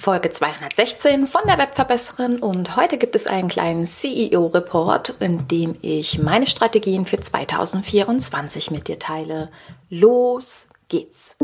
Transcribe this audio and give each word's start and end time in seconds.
Folge 0.00 0.30
216 0.30 1.26
von 1.26 1.42
der 1.46 1.58
Webverbesserin 1.58 2.38
und 2.38 2.74
heute 2.74 2.96
gibt 2.96 3.14
es 3.14 3.26
einen 3.26 3.48
kleinen 3.48 3.84
CEO-Report, 3.84 5.16
in 5.20 5.46
dem 5.46 5.76
ich 5.82 6.18
meine 6.18 6.46
Strategien 6.46 7.04
für 7.04 7.18
2024 7.18 8.70
mit 8.70 8.88
dir 8.88 8.98
teile. 8.98 9.50
Los 9.90 10.68
geht's! 10.88 11.36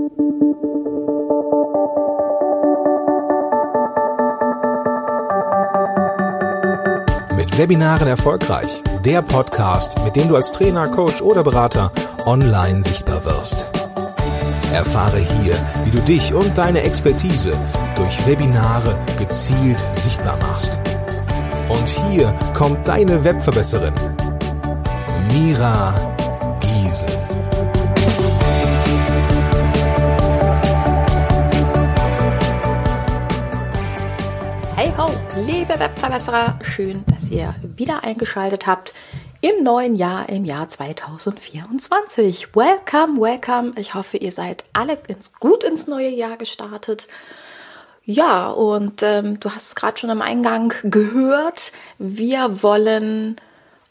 Mit 7.36 7.58
Webinaren 7.58 8.08
erfolgreich. 8.08 8.82
Der 9.04 9.20
Podcast, 9.20 10.02
mit 10.02 10.16
dem 10.16 10.28
du 10.28 10.36
als 10.36 10.50
Trainer, 10.50 10.88
Coach 10.88 11.20
oder 11.20 11.44
Berater 11.44 11.92
online 12.24 12.82
sichtbar 12.82 13.22
wirst. 13.26 13.66
Erfahre 14.72 15.18
hier, 15.18 15.54
wie 15.84 15.90
du 15.90 15.98
dich 15.98 16.32
und 16.32 16.56
deine 16.56 16.80
Expertise 16.80 17.52
durch 18.06 18.24
Webinare 18.24 18.96
gezielt 19.18 19.80
sichtbar 19.92 20.36
machst. 20.38 20.78
Und 21.68 21.88
hier 21.88 22.32
kommt 22.54 22.86
deine 22.86 23.24
Webverbesserin, 23.24 23.92
Mira 25.32 25.92
Giesen. 26.60 27.10
Hey 34.76 34.92
ho, 34.96 35.06
liebe 35.44 35.76
Webverbesserer, 35.76 36.60
schön, 36.62 37.04
dass 37.08 37.28
ihr 37.28 37.56
wieder 37.76 38.04
eingeschaltet 38.04 38.68
habt 38.68 38.94
im 39.40 39.64
neuen 39.64 39.96
Jahr, 39.96 40.28
im 40.28 40.44
Jahr 40.44 40.68
2024. 40.68 42.54
Welcome, 42.54 43.20
welcome. 43.20 43.72
Ich 43.76 43.94
hoffe, 43.94 44.16
ihr 44.16 44.30
seid 44.30 44.64
alle 44.72 44.96
ins, 45.08 45.32
gut 45.40 45.64
ins 45.64 45.88
neue 45.88 46.10
Jahr 46.10 46.36
gestartet. 46.36 47.08
Ja, 48.08 48.50
und 48.50 49.02
ähm, 49.02 49.40
du 49.40 49.50
hast 49.50 49.64
es 49.64 49.74
gerade 49.74 49.98
schon 49.98 50.10
am 50.10 50.22
Eingang 50.22 50.72
gehört. 50.84 51.72
Wir 51.98 52.62
wollen, 52.62 53.36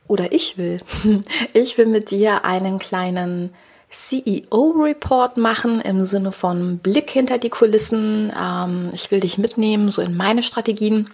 oder 0.07 0.31
ich 0.31 0.57
will, 0.57 0.79
ich 1.53 1.77
will 1.77 1.87
mit 1.87 2.11
dir 2.11 2.45
einen 2.45 2.79
kleinen 2.79 3.53
CEO-Report 3.89 5.35
machen 5.35 5.81
im 5.81 6.01
Sinne 6.05 6.31
von 6.31 6.77
Blick 6.77 7.09
hinter 7.09 7.37
die 7.37 7.49
Kulissen. 7.49 8.31
Ähm, 8.41 8.89
ich 8.93 9.11
will 9.11 9.19
dich 9.19 9.37
mitnehmen, 9.37 9.91
so 9.91 10.01
in 10.01 10.15
meine 10.15 10.43
Strategien, 10.43 11.09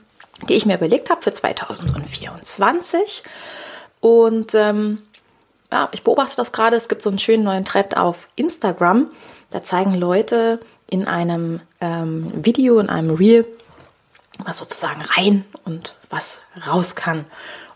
die 0.48 0.54
ich 0.54 0.68
mir 0.68 0.78
überlegt 0.78 1.10
habe 1.10 1.24
für 1.24 1.34
2024. 1.34 3.24
Und 4.00 4.54
ähm, 4.54 5.00
ja, 5.72 5.90
ich 5.92 6.04
beobachte 6.04 6.36
das 6.36 6.52
gerade. 6.52 6.78
Es 6.78 6.88
gibt 6.88 7.02
so 7.02 7.10
einen 7.10 7.18
schönen 7.20 7.44
neuen 7.44 7.66
Trend 7.66 7.98
auf 7.98 8.28
Instagram. 8.36 9.10
Da 9.50 9.64
zeigen 9.64 9.96
Leute 9.96 10.60
in 10.92 11.08
einem 11.08 11.62
ähm, 11.80 12.32
Video, 12.46 12.78
in 12.78 12.90
einem 12.90 13.16
Reel, 13.16 13.48
was 14.44 14.60
sozusagen 14.60 15.02
rein 15.02 15.46
und 15.64 15.96
was 16.10 16.42
raus 16.68 16.96
kann. 16.96 17.20
Und 17.20 17.26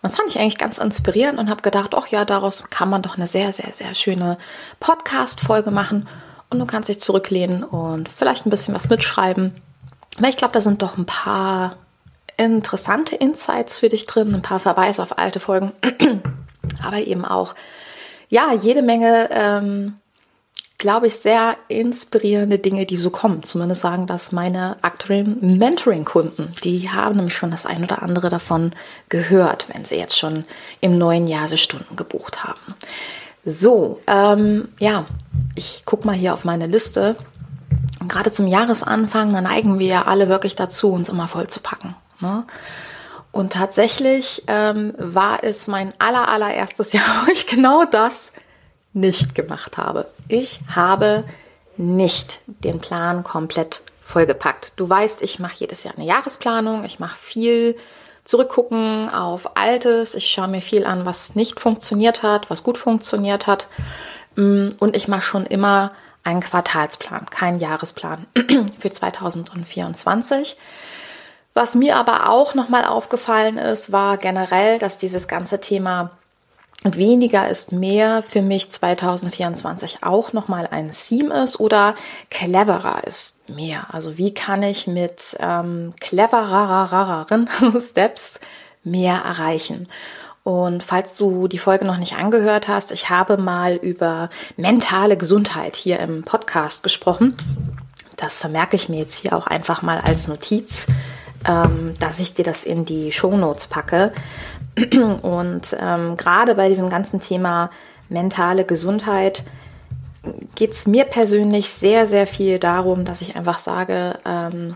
das 0.03 0.17
fand 0.17 0.29
ich 0.29 0.37
eigentlich 0.37 0.57
ganz 0.57 0.77
inspirierend 0.77 1.39
und 1.39 1.49
habe 1.49 1.63
gedacht, 1.63 1.95
ach 1.95 2.07
ja, 2.07 2.25
daraus 2.25 2.69
kann 2.69 2.89
man 2.89 3.01
doch 3.01 3.15
eine 3.15 3.25
sehr, 3.25 3.51
sehr, 3.53 3.73
sehr 3.73 3.95
schöne 3.95 4.37
Podcast-Folge 4.79 5.71
machen. 5.71 6.07
Und 6.49 6.59
du 6.59 6.65
kannst 6.65 6.89
dich 6.89 6.99
zurücklehnen 6.99 7.63
und 7.63 8.09
vielleicht 8.09 8.45
ein 8.45 8.49
bisschen 8.49 8.75
was 8.75 8.89
mitschreiben. 8.89 9.55
Weil 10.19 10.29
ich 10.29 10.37
glaube, 10.37 10.53
da 10.53 10.61
sind 10.61 10.81
doch 10.81 10.97
ein 10.97 11.05
paar 11.05 11.77
interessante 12.37 13.15
Insights 13.15 13.79
für 13.79 13.89
dich 13.89 14.05
drin, 14.05 14.35
ein 14.35 14.41
paar 14.41 14.59
Verweise 14.59 15.01
auf 15.01 15.17
alte 15.17 15.39
Folgen, 15.39 15.71
aber 16.83 16.97
eben 16.97 17.23
auch, 17.23 17.55
ja, 18.27 18.51
jede 18.53 18.81
Menge, 18.81 19.29
ähm, 19.31 19.95
glaube 20.77 21.07
ich, 21.07 21.15
sehr 21.15 21.55
inspirierende 21.67 22.59
Dinge, 22.59 22.85
die 22.85 22.97
so 22.97 23.09
kommen. 23.09 23.43
Zumindest 23.43 23.81
sagen 23.81 24.07
das 24.07 24.31
meine 24.31 24.77
aktuellen 24.81 25.57
Mentoring-Kunden. 25.57 26.53
Die 26.63 26.89
haben 26.89 27.15
nämlich 27.15 27.35
schon 27.35 27.51
das 27.51 27.65
ein 27.65 27.83
oder 27.83 28.01
andere 28.01 28.29
davon 28.29 28.73
gehört, 29.09 29.67
wenn 29.73 29.85
sie 29.85 29.95
jetzt 29.95 30.17
schon 30.17 30.43
im 30.81 30.97
neuen 30.97 31.27
Jahr 31.27 31.47
sie 31.47 31.57
Stunden 31.57 31.95
gebucht 31.95 32.43
haben. 32.43 32.59
So, 33.45 34.01
ähm, 34.07 34.69
ja, 34.79 35.05
ich 35.55 35.83
gucke 35.85 36.05
mal 36.05 36.15
hier 36.15 36.33
auf 36.33 36.43
meine 36.43 36.67
Liste. 36.67 37.15
Und 38.01 38.11
gerade 38.11 38.31
zum 38.31 38.47
Jahresanfang, 38.47 39.31
da 39.31 39.41
neigen 39.41 39.79
wir 39.79 39.87
ja 39.87 40.05
alle 40.05 40.27
wirklich 40.29 40.55
dazu, 40.55 40.91
uns 40.91 41.09
immer 41.09 41.27
voll 41.27 41.47
zu 41.47 41.61
packen. 41.61 41.95
Ne? 42.19 42.43
Und 43.31 43.53
tatsächlich 43.53 44.43
ähm, 44.47 44.93
war 44.97 45.43
es 45.43 45.67
mein 45.67 45.93
aller, 45.99 46.27
allererstes 46.27 46.93
Jahr, 46.93 47.25
wo 47.25 47.31
ich 47.31 47.47
genau 47.47 47.85
das 47.85 48.33
nicht 48.95 49.35
gemacht 49.35 49.77
habe. 49.77 50.07
Ich 50.27 50.61
habe 50.73 51.25
nicht 51.77 52.39
den 52.47 52.79
Plan 52.79 53.23
komplett 53.23 53.81
vollgepackt. 54.01 54.73
Du 54.77 54.89
weißt, 54.89 55.21
ich 55.21 55.39
mache 55.39 55.55
jedes 55.57 55.83
Jahr 55.83 55.95
eine 55.95 56.05
Jahresplanung, 56.05 56.85
ich 56.85 56.99
mache 56.99 57.17
viel 57.17 57.75
zurückgucken 58.23 59.09
auf 59.09 59.57
Altes, 59.57 60.15
ich 60.15 60.31
schaue 60.31 60.47
mir 60.47 60.61
viel 60.61 60.85
an, 60.85 61.05
was 61.05 61.35
nicht 61.35 61.59
funktioniert 61.59 62.23
hat, 62.23 62.49
was 62.49 62.63
gut 62.63 62.77
funktioniert 62.77 63.47
hat. 63.47 63.67
Mm, 64.35 64.69
und 64.79 64.95
ich 64.95 65.07
mache 65.07 65.21
schon 65.21 65.45
immer 65.45 65.91
einen 66.23 66.39
Quartalsplan, 66.39 67.25
keinen 67.29 67.59
Jahresplan 67.59 68.25
für 68.79 68.89
2024. 68.89 70.57
Was 71.53 71.75
mir 71.75 71.97
aber 71.97 72.29
auch 72.29 72.53
nochmal 72.53 72.85
aufgefallen 72.85 73.57
ist, 73.57 73.91
war 73.91 74.17
generell, 74.17 74.79
dass 74.79 74.97
dieses 74.97 75.27
ganze 75.27 75.59
Thema 75.59 76.11
weniger 76.85 77.49
ist 77.49 77.71
mehr 77.71 78.21
für 78.21 78.41
mich 78.41 78.71
2024 78.71 80.03
auch 80.03 80.33
nochmal 80.33 80.67
ein 80.69 80.91
Theme 80.91 81.43
ist 81.43 81.59
oder 81.59 81.95
cleverer 82.29 83.03
ist 83.05 83.49
mehr. 83.49 83.87
Also 83.91 84.17
wie 84.17 84.33
kann 84.33 84.61
ich 84.63 84.85
mit 84.85 85.35
ähm, 85.39 85.93
clevereren 85.99 87.49
Steps 87.79 88.39
mehr 88.83 89.15
erreichen? 89.25 89.87
Und 90.43 90.83
falls 90.83 91.17
du 91.17 91.47
die 91.47 91.57
Folge 91.57 91.85
noch 91.85 91.97
nicht 91.97 92.17
angehört 92.17 92.67
hast, 92.67 92.91
ich 92.91 93.09
habe 93.09 93.37
mal 93.37 93.75
über 93.75 94.29
mentale 94.57 95.17
Gesundheit 95.17 95.75
hier 95.75 95.99
im 95.99 96.23
Podcast 96.23 96.83
gesprochen. 96.83 97.35
Das 98.15 98.37
vermerke 98.37 98.75
ich 98.75 98.87
mir 98.87 98.99
jetzt 98.99 99.17
hier 99.17 99.33
auch 99.33 99.47
einfach 99.47 99.81
mal 99.81 99.99
als 99.99 100.27
Notiz 100.27 100.87
ähm, 101.47 101.93
dass 101.99 102.19
ich 102.19 102.33
dir 102.33 102.45
das 102.45 102.63
in 102.63 102.85
die 102.85 103.11
Show 103.11 103.35
Notes 103.35 103.67
packe. 103.67 104.11
Und 105.21 105.75
ähm, 105.79 106.17
gerade 106.17 106.55
bei 106.55 106.69
diesem 106.69 106.89
ganzen 106.89 107.19
Thema 107.19 107.69
mentale 108.09 108.65
Gesundheit 108.65 109.43
geht 110.55 110.71
es 110.71 110.87
mir 110.87 111.05
persönlich 111.05 111.69
sehr, 111.69 112.07
sehr 112.07 112.27
viel 112.27 112.59
darum, 112.59 113.05
dass 113.05 113.21
ich 113.21 113.35
einfach 113.35 113.59
sage, 113.59 114.19
ähm, 114.25 114.75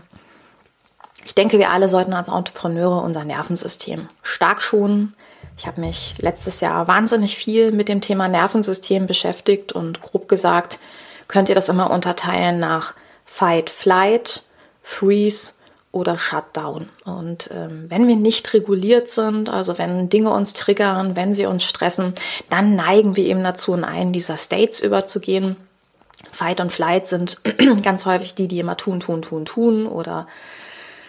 ich 1.24 1.34
denke, 1.34 1.58
wir 1.58 1.70
alle 1.70 1.88
sollten 1.88 2.14
als 2.14 2.28
Entrepreneure 2.28 3.02
unser 3.02 3.24
Nervensystem 3.24 4.08
stark 4.22 4.62
schonen. 4.62 5.14
Ich 5.58 5.66
habe 5.66 5.80
mich 5.80 6.14
letztes 6.18 6.60
Jahr 6.60 6.88
wahnsinnig 6.88 7.36
viel 7.36 7.72
mit 7.72 7.88
dem 7.88 8.00
Thema 8.00 8.28
Nervensystem 8.28 9.06
beschäftigt 9.06 9.72
und 9.72 10.00
grob 10.00 10.28
gesagt, 10.28 10.78
könnt 11.28 11.48
ihr 11.48 11.54
das 11.54 11.68
immer 11.68 11.90
unterteilen 11.90 12.58
nach 12.58 12.94
Fight, 13.26 13.68
Flight, 13.68 14.44
Freeze 14.82 15.54
oder 15.92 16.18
Shutdown. 16.18 16.88
Und 17.04 17.50
ähm, 17.52 17.86
wenn 17.88 18.06
wir 18.06 18.16
nicht 18.16 18.54
reguliert 18.54 19.10
sind, 19.10 19.48
also 19.48 19.76
wenn 19.76 20.08
Dinge 20.08 20.30
uns 20.30 20.52
triggern, 20.52 21.16
wenn 21.16 21.34
sie 21.34 21.46
uns 21.46 21.64
stressen, 21.64 22.14
dann 22.48 22.76
neigen 22.76 23.16
wir 23.16 23.24
eben 23.24 23.42
dazu, 23.42 23.74
in 23.74 23.84
einen 23.84 24.12
dieser 24.12 24.36
States 24.36 24.80
überzugehen. 24.80 25.56
Fight 26.30 26.60
und 26.60 26.72
Flight 26.72 27.08
sind 27.08 27.40
ganz 27.82 28.06
häufig 28.06 28.34
die, 28.34 28.46
die 28.46 28.60
immer 28.60 28.76
tun, 28.76 29.00
tun, 29.00 29.22
tun, 29.22 29.44
tun 29.44 29.86
oder 29.86 30.28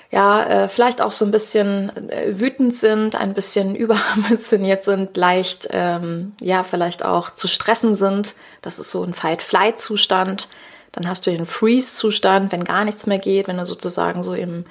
ja, 0.09 0.43
äh, 0.43 0.67
vielleicht 0.67 1.01
auch 1.01 1.13
so 1.13 1.23
ein 1.23 1.31
bisschen 1.31 2.09
äh, 2.09 2.39
wütend 2.39 2.73
sind, 2.73 3.15
ein 3.15 3.33
bisschen 3.33 3.75
überambitioniert 3.75 4.83
sind, 4.83 5.15
leicht, 5.15 5.69
ähm, 5.71 6.33
ja, 6.41 6.63
vielleicht 6.63 7.05
auch 7.05 7.33
zu 7.33 7.47
stressen 7.47 7.95
sind. 7.95 8.35
Das 8.61 8.77
ist 8.77 8.91
so 8.91 9.03
ein 9.03 9.13
Fight-Flight-Zustand. 9.13 10.49
Dann 10.91 11.07
hast 11.07 11.25
du 11.25 11.31
den 11.31 11.45
Freeze-Zustand, 11.45 12.51
wenn 12.51 12.63
gar 12.63 12.85
nichts 12.85 13.05
mehr 13.07 13.19
geht, 13.19 13.47
wenn 13.47 13.57
du 13.57 13.65
sozusagen 13.65 14.23
so 14.23 14.33
im 14.33 14.65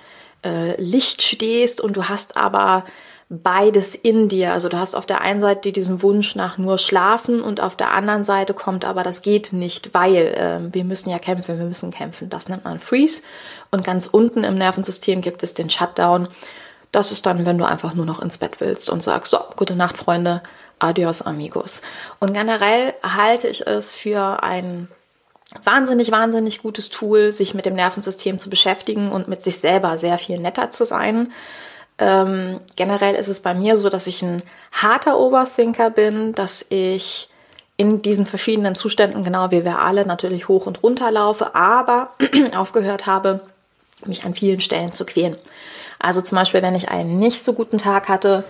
äh, 0.44 0.80
Licht 0.80 1.22
stehst 1.22 1.80
und 1.80 1.96
du 1.96 2.08
hast 2.08 2.36
aber 2.36 2.84
beides 3.30 3.94
in 3.94 4.28
dir. 4.28 4.52
Also 4.52 4.68
du 4.68 4.76
hast 4.76 4.96
auf 4.96 5.06
der 5.06 5.20
einen 5.20 5.40
Seite 5.40 5.70
diesen 5.70 6.02
Wunsch 6.02 6.34
nach 6.34 6.58
nur 6.58 6.78
Schlafen 6.78 7.40
und 7.40 7.60
auf 7.60 7.76
der 7.76 7.92
anderen 7.92 8.24
Seite 8.24 8.54
kommt 8.54 8.84
aber, 8.84 9.04
das 9.04 9.22
geht 9.22 9.52
nicht, 9.52 9.94
weil 9.94 10.26
äh, 10.26 10.74
wir 10.74 10.84
müssen 10.84 11.10
ja 11.10 11.18
kämpfen, 11.18 11.58
wir 11.58 11.64
müssen 11.64 11.92
kämpfen. 11.92 12.28
Das 12.28 12.48
nennt 12.48 12.64
man 12.64 12.80
Freeze. 12.80 13.22
Und 13.70 13.84
ganz 13.84 14.08
unten 14.08 14.42
im 14.42 14.56
Nervensystem 14.56 15.20
gibt 15.20 15.44
es 15.44 15.54
den 15.54 15.70
Shutdown. 15.70 16.28
Das 16.90 17.12
ist 17.12 17.24
dann, 17.24 17.46
wenn 17.46 17.56
du 17.56 17.64
einfach 17.64 17.94
nur 17.94 18.04
noch 18.04 18.20
ins 18.20 18.38
Bett 18.38 18.60
willst 18.60 18.90
und 18.90 19.00
sagst, 19.00 19.30
so, 19.30 19.38
gute 19.54 19.76
Nacht, 19.76 19.96
Freunde, 19.96 20.42
adios, 20.80 21.22
amigos. 21.22 21.82
Und 22.18 22.34
generell 22.34 22.94
halte 23.04 23.46
ich 23.46 23.64
es 23.64 23.94
für 23.94 24.42
ein 24.42 24.88
wahnsinnig, 25.64 26.10
wahnsinnig 26.12 26.62
gutes 26.62 26.90
Tool, 26.90 27.32
sich 27.32 27.54
mit 27.54 27.66
dem 27.66 27.74
Nervensystem 27.74 28.38
zu 28.38 28.50
beschäftigen 28.50 29.10
und 29.10 29.28
mit 29.28 29.42
sich 29.42 29.58
selber 29.58 29.98
sehr 29.98 30.18
viel 30.18 30.38
netter 30.38 30.70
zu 30.70 30.84
sein. 30.84 31.32
Ähm, 31.98 32.60
generell 32.76 33.14
ist 33.14 33.28
es 33.28 33.40
bei 33.40 33.54
mir 33.54 33.76
so, 33.76 33.88
dass 33.88 34.06
ich 34.06 34.22
ein 34.22 34.42
harter 34.72 35.18
Overthinker 35.18 35.90
bin, 35.90 36.34
dass 36.34 36.64
ich 36.68 37.28
in 37.76 38.02
diesen 38.02 38.26
verschiedenen 38.26 38.74
Zuständen, 38.74 39.24
genau 39.24 39.50
wie 39.50 39.64
wir 39.64 39.78
alle, 39.78 40.06
natürlich 40.06 40.48
hoch 40.48 40.66
und 40.66 40.82
runter 40.82 41.10
laufe, 41.10 41.54
aber 41.54 42.10
aufgehört 42.56 43.06
habe, 43.06 43.40
mich 44.06 44.24
an 44.24 44.34
vielen 44.34 44.60
Stellen 44.60 44.92
zu 44.92 45.04
quälen. 45.04 45.36
Also 45.98 46.22
zum 46.22 46.36
Beispiel, 46.36 46.62
wenn 46.62 46.74
ich 46.74 46.88
einen 46.88 47.18
nicht 47.18 47.42
so 47.42 47.52
guten 47.52 47.78
Tag 47.78 48.08
hatte, 48.08 48.44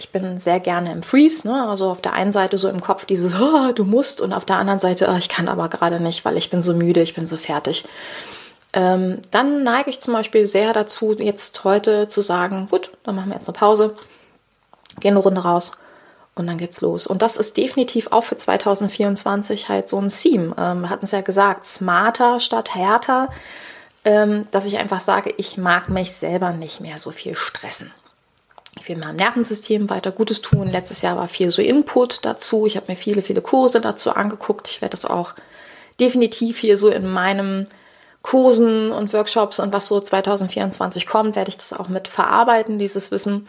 ich 0.00 0.10
bin 0.10 0.40
sehr 0.40 0.60
gerne 0.60 0.92
im 0.92 1.02
Freeze, 1.02 1.46
ne? 1.46 1.68
also 1.68 1.90
auf 1.90 2.00
der 2.00 2.14
einen 2.14 2.32
Seite 2.32 2.56
so 2.56 2.68
im 2.70 2.80
Kopf 2.80 3.04
dieses, 3.04 3.34
oh, 3.40 3.72
du 3.72 3.84
musst, 3.84 4.20
und 4.20 4.32
auf 4.32 4.46
der 4.46 4.56
anderen 4.56 4.78
Seite, 4.78 5.08
oh, 5.12 5.16
ich 5.16 5.28
kann 5.28 5.46
aber 5.46 5.68
gerade 5.68 6.00
nicht, 6.00 6.24
weil 6.24 6.38
ich 6.38 6.50
bin 6.50 6.62
so 6.62 6.72
müde, 6.72 7.02
ich 7.02 7.14
bin 7.14 7.26
so 7.26 7.36
fertig. 7.36 7.84
Ähm, 8.72 9.18
dann 9.30 9.62
neige 9.62 9.90
ich 9.90 10.00
zum 10.00 10.14
Beispiel 10.14 10.46
sehr 10.46 10.72
dazu, 10.72 11.12
jetzt 11.12 11.64
heute 11.64 12.08
zu 12.08 12.22
sagen, 12.22 12.66
gut, 12.70 12.92
dann 13.02 13.14
machen 13.14 13.28
wir 13.28 13.36
jetzt 13.36 13.48
eine 13.48 13.58
Pause, 13.58 13.96
gehen 15.00 15.12
eine 15.12 15.20
Runde 15.20 15.42
raus 15.42 15.72
und 16.34 16.46
dann 16.46 16.56
geht's 16.56 16.80
los. 16.80 17.06
Und 17.06 17.20
das 17.20 17.36
ist 17.36 17.58
definitiv 17.58 18.10
auch 18.10 18.24
für 18.24 18.36
2024 18.36 19.68
halt 19.68 19.88
so 19.90 20.00
ein 20.00 20.08
Theme. 20.08 20.54
Ähm, 20.56 20.80
wir 20.82 20.90
hatten 20.90 21.04
es 21.04 21.10
ja 21.10 21.20
gesagt, 21.20 21.66
smarter 21.66 22.40
statt 22.40 22.74
härter, 22.74 23.28
ähm, 24.06 24.46
dass 24.50 24.64
ich 24.64 24.78
einfach 24.78 25.00
sage, 25.00 25.34
ich 25.36 25.58
mag 25.58 25.90
mich 25.90 26.12
selber 26.12 26.52
nicht 26.52 26.80
mehr 26.80 26.98
so 26.98 27.10
viel 27.10 27.34
stressen. 27.34 27.92
Ich 28.78 28.88
will 28.88 28.96
meinem 28.96 29.16
Nervensystem 29.16 29.90
weiter 29.90 30.12
Gutes 30.12 30.40
tun. 30.40 30.68
Letztes 30.68 31.02
Jahr 31.02 31.16
war 31.16 31.28
viel 31.28 31.50
so 31.50 31.60
Input 31.60 32.24
dazu. 32.24 32.66
Ich 32.66 32.76
habe 32.76 32.86
mir 32.88 32.96
viele, 32.96 33.22
viele 33.22 33.42
Kurse 33.42 33.80
dazu 33.80 34.12
angeguckt. 34.12 34.68
Ich 34.68 34.80
werde 34.80 34.92
das 34.92 35.04
auch 35.04 35.34
definitiv 35.98 36.58
hier 36.58 36.76
so 36.76 36.88
in 36.88 37.06
meinem 37.08 37.66
Kursen 38.22 38.92
und 38.92 39.12
Workshops 39.12 39.60
und 39.60 39.72
was 39.72 39.88
so 39.88 40.00
2024 40.00 41.06
kommt, 41.06 41.36
werde 41.36 41.48
ich 41.48 41.56
das 41.56 41.72
auch 41.72 41.88
mit 41.88 42.06
verarbeiten, 42.06 42.78
dieses 42.78 43.10
Wissen. 43.10 43.48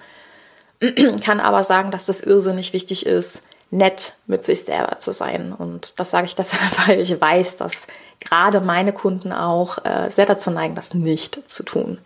Kann 1.23 1.39
aber 1.39 1.63
sagen, 1.63 1.91
dass 1.91 2.05
das 2.05 2.21
irrsinnig 2.21 2.73
wichtig 2.73 3.05
ist, 3.05 3.43
nett 3.69 4.13
mit 4.27 4.45
sich 4.45 4.63
selber 4.63 4.99
zu 4.99 5.11
sein. 5.11 5.53
Und 5.53 5.99
das 5.99 6.11
sage 6.11 6.25
ich 6.25 6.35
deshalb, 6.37 6.87
weil 6.87 7.01
ich 7.01 7.19
weiß, 7.19 7.57
dass 7.57 7.87
gerade 8.19 8.61
meine 8.61 8.93
Kunden 8.93 9.33
auch 9.33 9.83
äh, 9.85 10.09
sehr 10.09 10.25
dazu 10.25 10.51
neigen, 10.51 10.75
das 10.75 10.93
nicht 10.93 11.49
zu 11.49 11.63
tun. 11.63 11.97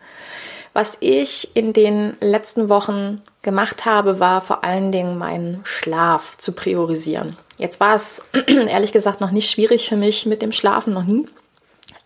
Was 0.76 0.98
ich 1.00 1.56
in 1.56 1.72
den 1.72 2.18
letzten 2.20 2.68
Wochen 2.68 3.22
gemacht 3.40 3.86
habe, 3.86 4.20
war 4.20 4.42
vor 4.42 4.62
allen 4.62 4.92
Dingen 4.92 5.16
meinen 5.16 5.62
Schlaf 5.64 6.36
zu 6.36 6.52
priorisieren. 6.52 7.38
Jetzt 7.56 7.80
war 7.80 7.94
es 7.94 8.26
ehrlich 8.46 8.92
gesagt 8.92 9.22
noch 9.22 9.30
nicht 9.30 9.50
schwierig 9.50 9.88
für 9.88 9.96
mich 9.96 10.26
mit 10.26 10.42
dem 10.42 10.52
Schlafen, 10.52 10.92
noch 10.92 11.04
nie. 11.04 11.26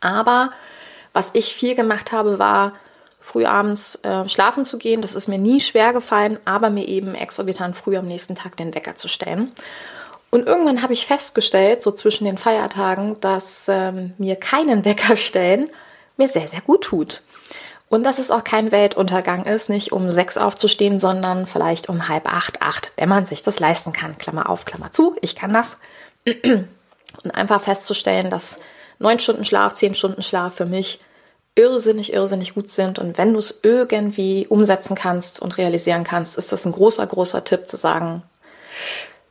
Aber 0.01 0.53
was 1.13 1.31
ich 1.33 1.53
viel 1.53 1.75
gemacht 1.75 2.13
habe, 2.13 2.39
war 2.39 2.75
früh 3.19 3.45
abends 3.45 3.99
äh, 4.05 4.29
schlafen 4.29 4.65
zu 4.65 4.79
gehen. 4.79 5.03
Das 5.03 5.17
ist 5.17 5.27
mir 5.27 5.39
nie 5.39 5.61
schwer 5.61 5.93
gefallen, 5.93 6.39
aber 6.45 6.71
mir 6.71 6.87
eben 6.87 7.17
exorbitant 7.17 7.77
früh 7.77 7.97
am 7.97 8.07
nächsten 8.07 8.37
Tag 8.37 8.57
den 8.57 8.73
Wecker 8.73 8.95
zu 8.95 9.09
stellen. 9.09 9.51
Und 10.31 10.47
irgendwann 10.47 10.81
habe 10.81 10.93
ich 10.93 11.07
festgestellt, 11.07 11.83
so 11.83 11.91
zwischen 11.91 12.25
den 12.25 12.39
Feiertagen, 12.39 13.19
dass 13.19 13.67
ähm, 13.69 14.13
mir 14.17 14.37
keinen 14.37 14.85
Wecker 14.85 15.17
stellen 15.17 15.71
mir 16.21 16.29
sehr, 16.29 16.47
sehr 16.47 16.61
gut 16.61 16.83
tut. 16.83 17.23
Und 17.91 18.05
dass 18.05 18.21
es 18.21 18.31
auch 18.31 18.45
kein 18.45 18.71
Weltuntergang 18.71 19.45
ist, 19.45 19.69
nicht 19.69 19.91
um 19.91 20.13
sechs 20.13 20.39
aufzustehen, 20.39 21.01
sondern 21.01 21.47
vielleicht 21.47 21.89
um 21.89 22.09
halb 22.09 22.33
acht, 22.33 22.63
acht, 22.63 22.93
wenn 22.97 23.09
man 23.09 23.27
sich 23.27 23.43
das 23.43 23.59
leisten 23.59 23.93
kann. 23.93 24.17
Klammer 24.17 24.49
auf, 24.49 24.65
Klammer 24.65 24.93
zu, 24.93 25.17
ich 25.23 25.35
kann 25.35 25.53
das. 25.53 25.79
Und 26.25 27.31
einfach 27.33 27.61
festzustellen, 27.61 28.31
dass 28.31 28.61
neun 29.01 29.19
Stunden 29.19 29.45
Schlaf, 29.45 29.75
zehn 29.75 29.97
Stunden 29.97 30.23
Schlaf 30.23 30.55
für 30.55 30.67
mich 30.67 31.01
irrsinnig, 31.57 32.13
irrsinnig 32.13 32.55
gut 32.55 32.69
sind. 32.69 33.01
Und 33.01 33.19
wenn 33.19 33.33
du 33.33 33.41
es 33.41 33.59
irgendwie 33.65 34.47
umsetzen 34.47 34.95
kannst 34.95 35.43
und 35.43 35.59
realisieren 35.59 36.05
kannst, 36.05 36.39
ist 36.39 36.53
das 36.53 36.65
ein 36.67 36.73
großer, 36.73 37.09
großer 37.09 37.43
Tipp 37.43 37.67
zu 37.67 37.77
sagen, 37.77 38.23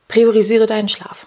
priorisiere 0.06 0.66
deinen 0.66 0.90
Schlaf. 0.90 1.24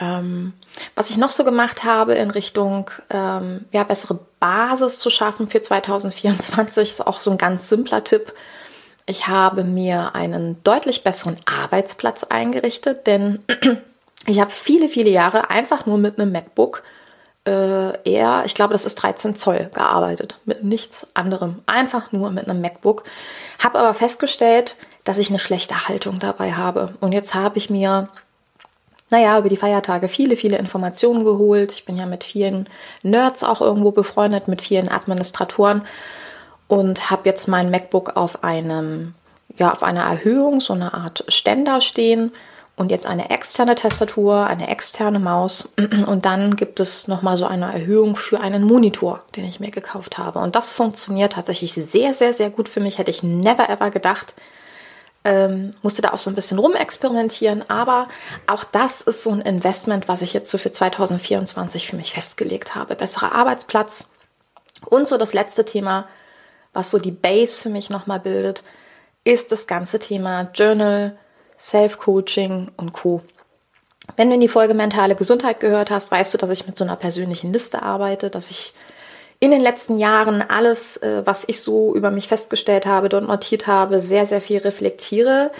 Ähm, 0.00 0.52
was 0.94 1.10
ich 1.10 1.16
noch 1.16 1.30
so 1.30 1.44
gemacht 1.44 1.84
habe 1.84 2.14
in 2.14 2.30
Richtung 2.30 2.90
ähm, 3.10 3.64
ja, 3.72 3.82
bessere 3.84 4.18
Basis 4.38 5.00
zu 5.00 5.10
schaffen 5.10 5.48
für 5.48 5.60
2024, 5.60 6.88
ist 6.88 7.06
auch 7.06 7.20
so 7.20 7.30
ein 7.30 7.38
ganz 7.38 7.68
simpler 7.68 8.04
Tipp. 8.04 8.32
Ich 9.06 9.26
habe 9.26 9.64
mir 9.64 10.14
einen 10.14 10.62
deutlich 10.62 11.02
besseren 11.02 11.36
Arbeitsplatz 11.46 12.24
eingerichtet, 12.24 13.06
denn 13.06 13.40
ich 14.26 14.40
habe 14.40 14.50
viele, 14.50 14.88
viele 14.88 15.10
Jahre 15.10 15.50
einfach 15.50 15.86
nur 15.86 15.98
mit 15.98 16.18
einem 16.18 16.30
MacBook 16.30 16.82
äh, 17.48 18.02
eher, 18.08 18.42
ich 18.44 18.54
glaube, 18.54 18.74
das 18.74 18.84
ist 18.84 18.96
13 18.96 19.34
Zoll 19.34 19.70
gearbeitet, 19.72 20.38
mit 20.44 20.64
nichts 20.64 21.08
anderem, 21.14 21.62
einfach 21.66 22.12
nur 22.12 22.30
mit 22.30 22.48
einem 22.48 22.60
MacBook. 22.60 23.04
Habe 23.58 23.78
aber 23.78 23.94
festgestellt, 23.94 24.76
dass 25.04 25.18
ich 25.18 25.30
eine 25.30 25.38
schlechte 25.38 25.88
Haltung 25.88 26.18
dabei 26.18 26.52
habe. 26.52 26.94
Und 27.00 27.12
jetzt 27.12 27.34
habe 27.34 27.56
ich 27.56 27.70
mir, 27.70 28.08
naja, 29.10 29.38
über 29.38 29.48
die 29.48 29.56
Feiertage 29.56 30.08
viele, 30.08 30.36
viele 30.36 30.58
Informationen 30.58 31.24
geholt. 31.24 31.72
Ich 31.72 31.84
bin 31.84 31.96
ja 31.96 32.06
mit 32.06 32.24
vielen 32.24 32.68
Nerds 33.02 33.44
auch 33.44 33.60
irgendwo 33.60 33.90
befreundet, 33.90 34.48
mit 34.48 34.62
vielen 34.62 34.88
Administratoren 34.88 35.82
und 36.68 37.10
habe 37.10 37.22
jetzt 37.24 37.48
mein 37.48 37.70
MacBook 37.70 38.16
auf 38.16 38.44
einem, 38.44 39.14
ja, 39.56 39.72
auf 39.72 39.82
einer 39.82 40.02
Erhöhung, 40.02 40.60
so 40.60 40.74
eine 40.74 40.92
Art 40.94 41.24
Ständer 41.28 41.80
stehen 41.80 42.32
und 42.76 42.90
jetzt 42.90 43.06
eine 43.06 43.30
externe 43.30 43.74
Tastatur, 43.74 44.46
eine 44.46 44.68
externe 44.68 45.18
Maus 45.18 45.72
und 46.06 46.26
dann 46.26 46.54
gibt 46.54 46.78
es 46.78 47.08
nochmal 47.08 47.36
so 47.36 47.46
eine 47.46 47.72
Erhöhung 47.72 48.14
für 48.14 48.40
einen 48.40 48.62
Monitor, 48.62 49.22
den 49.34 49.44
ich 49.44 49.58
mir 49.58 49.70
gekauft 49.70 50.18
habe. 50.18 50.38
Und 50.38 50.54
das 50.54 50.70
funktioniert 50.70 51.32
tatsächlich 51.32 51.72
sehr, 51.72 52.12
sehr, 52.12 52.32
sehr 52.32 52.50
gut 52.50 52.68
für 52.68 52.80
mich. 52.80 52.98
Hätte 52.98 53.10
ich 53.10 53.22
never 53.22 53.68
ever 53.70 53.90
gedacht. 53.90 54.34
Ähm, 55.28 55.74
musste 55.82 56.00
da 56.00 56.14
auch 56.14 56.18
so 56.18 56.30
ein 56.30 56.34
bisschen 56.34 56.58
rumexperimentieren, 56.58 57.68
aber 57.68 58.08
auch 58.46 58.64
das 58.64 59.02
ist 59.02 59.22
so 59.22 59.30
ein 59.30 59.42
Investment, 59.42 60.08
was 60.08 60.22
ich 60.22 60.32
jetzt 60.32 60.50
so 60.50 60.56
für 60.56 60.70
2024 60.70 61.86
für 61.86 61.96
mich 61.96 62.14
festgelegt 62.14 62.74
habe. 62.74 62.94
Besserer 62.94 63.32
Arbeitsplatz 63.32 64.08
und 64.86 65.06
so 65.06 65.18
das 65.18 65.34
letzte 65.34 65.66
Thema, 65.66 66.08
was 66.72 66.90
so 66.90 66.98
die 66.98 67.10
Base 67.10 67.60
für 67.60 67.68
mich 67.68 67.90
nochmal 67.90 68.20
bildet, 68.20 68.64
ist 69.22 69.52
das 69.52 69.66
ganze 69.66 69.98
Thema 69.98 70.48
Journal, 70.54 71.18
Self-Coaching 71.58 72.70
und 72.78 72.94
Co. 72.94 73.20
Wenn 74.16 74.28
du 74.28 74.34
in 74.36 74.40
die 74.40 74.48
Folge 74.48 74.72
mentale 74.72 75.14
Gesundheit 75.14 75.60
gehört 75.60 75.90
hast, 75.90 76.10
weißt 76.10 76.32
du, 76.32 76.38
dass 76.38 76.48
ich 76.48 76.66
mit 76.66 76.78
so 76.78 76.84
einer 76.84 76.96
persönlichen 76.96 77.52
Liste 77.52 77.82
arbeite, 77.82 78.30
dass 78.30 78.50
ich 78.50 78.72
in 79.40 79.50
den 79.50 79.60
letzten 79.60 79.98
Jahren 79.98 80.42
alles, 80.42 80.96
äh, 80.98 81.22
was 81.24 81.44
ich 81.46 81.60
so 81.60 81.94
über 81.94 82.10
mich 82.10 82.28
festgestellt 82.28 82.86
habe, 82.86 83.08
dort 83.08 83.26
notiert 83.26 83.66
habe, 83.66 84.00
sehr, 84.00 84.26
sehr 84.26 84.40
viel 84.40 84.58
reflektiere. 84.58 85.52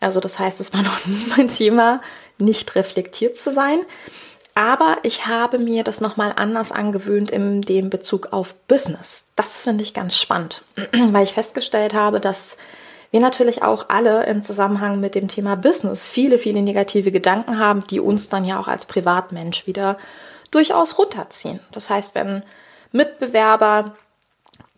Also 0.00 0.20
das 0.20 0.38
heißt, 0.38 0.60
es 0.60 0.72
war 0.72 0.82
noch 0.82 1.06
nie 1.06 1.26
mein 1.36 1.48
Thema, 1.48 2.00
nicht 2.38 2.74
reflektiert 2.74 3.36
zu 3.36 3.50
sein. 3.52 3.80
Aber 4.54 4.98
ich 5.04 5.26
habe 5.26 5.58
mir 5.58 5.84
das 5.84 6.00
nochmal 6.00 6.32
anders 6.36 6.72
angewöhnt 6.72 7.30
in 7.30 7.62
dem 7.62 7.88
Bezug 7.88 8.32
auf 8.32 8.54
Business. 8.66 9.28
Das 9.36 9.56
finde 9.58 9.84
ich 9.84 9.94
ganz 9.94 10.16
spannend, 10.16 10.64
weil 10.92 11.24
ich 11.24 11.34
festgestellt 11.34 11.94
habe, 11.94 12.20
dass 12.20 12.56
wir 13.10 13.20
natürlich 13.20 13.62
auch 13.62 13.88
alle 13.88 14.24
im 14.26 14.42
Zusammenhang 14.42 15.00
mit 15.00 15.14
dem 15.14 15.28
Thema 15.28 15.56
Business 15.56 16.08
viele, 16.08 16.38
viele 16.38 16.62
negative 16.62 17.12
Gedanken 17.12 17.58
haben, 17.58 17.84
die 17.88 18.00
uns 18.00 18.28
dann 18.28 18.44
ja 18.44 18.58
auch 18.60 18.68
als 18.68 18.86
Privatmensch 18.86 19.66
wieder 19.66 19.98
durchaus 20.50 20.98
runterziehen. 20.98 21.60
Das 21.72 21.90
heißt, 21.90 22.14
wenn 22.14 22.42
Mitbewerber 22.92 23.94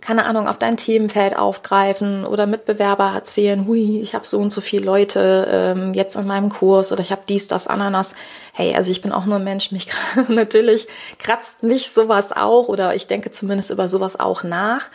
keine 0.02 0.26
Ahnung, 0.26 0.48
auf 0.48 0.58
dein 0.58 0.76
Themenfeld 0.76 1.36
aufgreifen 1.36 2.26
oder 2.26 2.46
Mitbewerber 2.46 3.12
erzählen, 3.14 3.66
hui, 3.66 4.00
ich 4.00 4.14
habe 4.14 4.26
so 4.26 4.38
und 4.38 4.52
so 4.52 4.60
viele 4.60 4.84
Leute 4.84 5.46
ähm, 5.48 5.94
jetzt 5.94 6.16
in 6.16 6.26
meinem 6.26 6.48
Kurs 6.48 6.90
oder 6.92 7.00
ich 7.00 7.12
habe 7.12 7.22
dies, 7.28 7.46
das, 7.46 7.68
Ananas. 7.68 8.16
Hey, 8.52 8.74
also 8.74 8.90
ich 8.90 9.00
bin 9.00 9.12
auch 9.12 9.26
nur 9.26 9.36
ein 9.36 9.44
Mensch, 9.44 9.70
mich 9.70 9.86
natürlich 10.28 10.88
kratzt 11.18 11.62
mich 11.62 11.90
sowas 11.90 12.32
auch 12.32 12.66
oder 12.66 12.96
ich 12.96 13.06
denke 13.06 13.30
zumindest 13.30 13.70
über 13.70 13.88
sowas 13.88 14.18
auch 14.18 14.42
nach. 14.42 14.90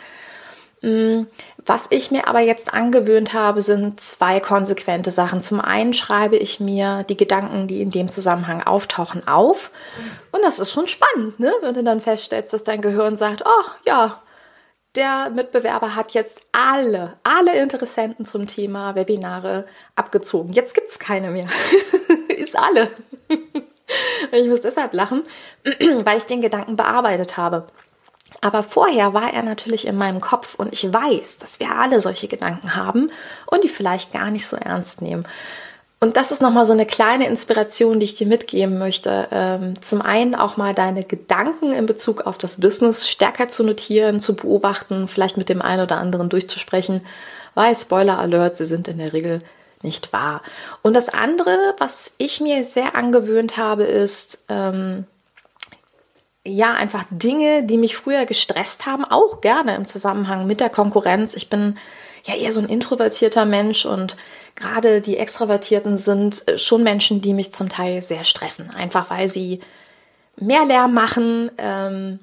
Mm, 0.80 1.22
was 1.64 1.88
ich 1.90 2.10
mir 2.10 2.28
aber 2.28 2.40
jetzt 2.40 2.72
angewöhnt 2.72 3.34
habe, 3.34 3.60
sind 3.60 4.00
zwei 4.00 4.40
konsequente 4.40 5.10
Sachen. 5.10 5.40
Zum 5.40 5.60
einen 5.60 5.92
schreibe 5.92 6.36
ich 6.36 6.60
mir 6.60 7.04
die 7.08 7.16
Gedanken, 7.16 7.66
die 7.66 7.82
in 7.82 7.90
dem 7.90 8.08
Zusammenhang 8.08 8.62
auftauchen, 8.62 9.26
auf. 9.26 9.70
Und 10.32 10.42
das 10.42 10.58
ist 10.58 10.72
schon 10.72 10.88
spannend, 10.88 11.40
ne? 11.40 11.52
wenn 11.62 11.74
du 11.74 11.82
dann 11.82 12.00
feststellst, 12.00 12.52
dass 12.52 12.64
dein 12.64 12.80
Gehirn 12.80 13.16
sagt, 13.16 13.42
oh 13.44 13.70
ja, 13.86 14.22
der 14.94 15.30
Mitbewerber 15.30 15.94
hat 15.94 16.12
jetzt 16.12 16.42
alle, 16.52 17.18
alle 17.22 17.56
Interessenten 17.60 18.24
zum 18.24 18.46
Thema 18.46 18.94
Webinare 18.94 19.66
abgezogen. 19.94 20.52
Jetzt 20.52 20.74
gibt's 20.74 20.98
keine 20.98 21.30
mehr. 21.30 21.48
ist 22.28 22.56
alle. 22.58 22.90
ich 24.32 24.48
muss 24.48 24.60
deshalb 24.60 24.92
lachen, 24.94 25.22
weil 26.04 26.18
ich 26.18 26.24
den 26.24 26.40
Gedanken 26.40 26.76
bearbeitet 26.76 27.36
habe. 27.36 27.68
Aber 28.40 28.62
vorher 28.62 29.14
war 29.14 29.32
er 29.32 29.42
natürlich 29.42 29.86
in 29.86 29.96
meinem 29.96 30.20
Kopf 30.20 30.54
und 30.54 30.72
ich 30.72 30.92
weiß, 30.92 31.38
dass 31.38 31.60
wir 31.60 31.76
alle 31.76 32.00
solche 32.00 32.28
Gedanken 32.28 32.76
haben 32.76 33.10
und 33.46 33.64
die 33.64 33.68
vielleicht 33.68 34.12
gar 34.12 34.30
nicht 34.30 34.46
so 34.46 34.56
ernst 34.56 35.02
nehmen. 35.02 35.26
Und 36.00 36.16
das 36.16 36.30
ist 36.30 36.40
nochmal 36.40 36.64
so 36.64 36.72
eine 36.72 36.86
kleine 36.86 37.26
Inspiration, 37.26 37.98
die 37.98 38.04
ich 38.04 38.14
dir 38.14 38.28
mitgeben 38.28 38.78
möchte. 38.78 39.28
Ähm, 39.32 39.80
zum 39.82 40.00
einen 40.00 40.36
auch 40.36 40.56
mal 40.56 40.72
deine 40.72 41.02
Gedanken 41.02 41.72
in 41.72 41.86
Bezug 41.86 42.24
auf 42.24 42.38
das 42.38 42.60
Business 42.60 43.08
stärker 43.08 43.48
zu 43.48 43.64
notieren, 43.64 44.20
zu 44.20 44.36
beobachten, 44.36 45.08
vielleicht 45.08 45.36
mit 45.36 45.48
dem 45.48 45.60
einen 45.60 45.82
oder 45.82 45.98
anderen 45.98 46.28
durchzusprechen, 46.28 47.04
weil 47.54 47.74
Spoiler 47.74 48.18
Alert, 48.18 48.56
sie 48.56 48.64
sind 48.64 48.86
in 48.86 48.98
der 48.98 49.12
Regel 49.12 49.40
nicht 49.82 50.12
wahr. 50.12 50.42
Und 50.82 50.94
das 50.94 51.08
andere, 51.08 51.74
was 51.78 52.12
ich 52.18 52.40
mir 52.40 52.62
sehr 52.62 52.94
angewöhnt 52.94 53.56
habe, 53.56 53.82
ist, 53.84 54.44
ähm, 54.48 55.04
ja, 56.48 56.74
einfach 56.74 57.04
Dinge, 57.10 57.64
die 57.64 57.78
mich 57.78 57.96
früher 57.96 58.26
gestresst 58.26 58.86
haben, 58.86 59.04
auch 59.04 59.40
gerne 59.40 59.74
im 59.76 59.84
Zusammenhang 59.84 60.46
mit 60.46 60.60
der 60.60 60.70
Konkurrenz. 60.70 61.34
Ich 61.34 61.50
bin 61.50 61.76
ja 62.24 62.34
eher 62.34 62.52
so 62.52 62.60
ein 62.60 62.68
introvertierter 62.68 63.44
Mensch 63.44 63.86
und 63.86 64.16
gerade 64.54 65.00
die 65.00 65.16
Extravertierten 65.16 65.96
sind 65.96 66.46
äh, 66.48 66.58
schon 66.58 66.82
Menschen, 66.82 67.20
die 67.20 67.34
mich 67.34 67.52
zum 67.52 67.68
Teil 67.68 68.02
sehr 68.02 68.24
stressen. 68.24 68.70
Einfach 68.70 69.10
weil 69.10 69.28
sie 69.28 69.60
mehr 70.36 70.64
Lärm 70.64 70.94
machen, 70.94 71.50
ähm, 71.58 72.18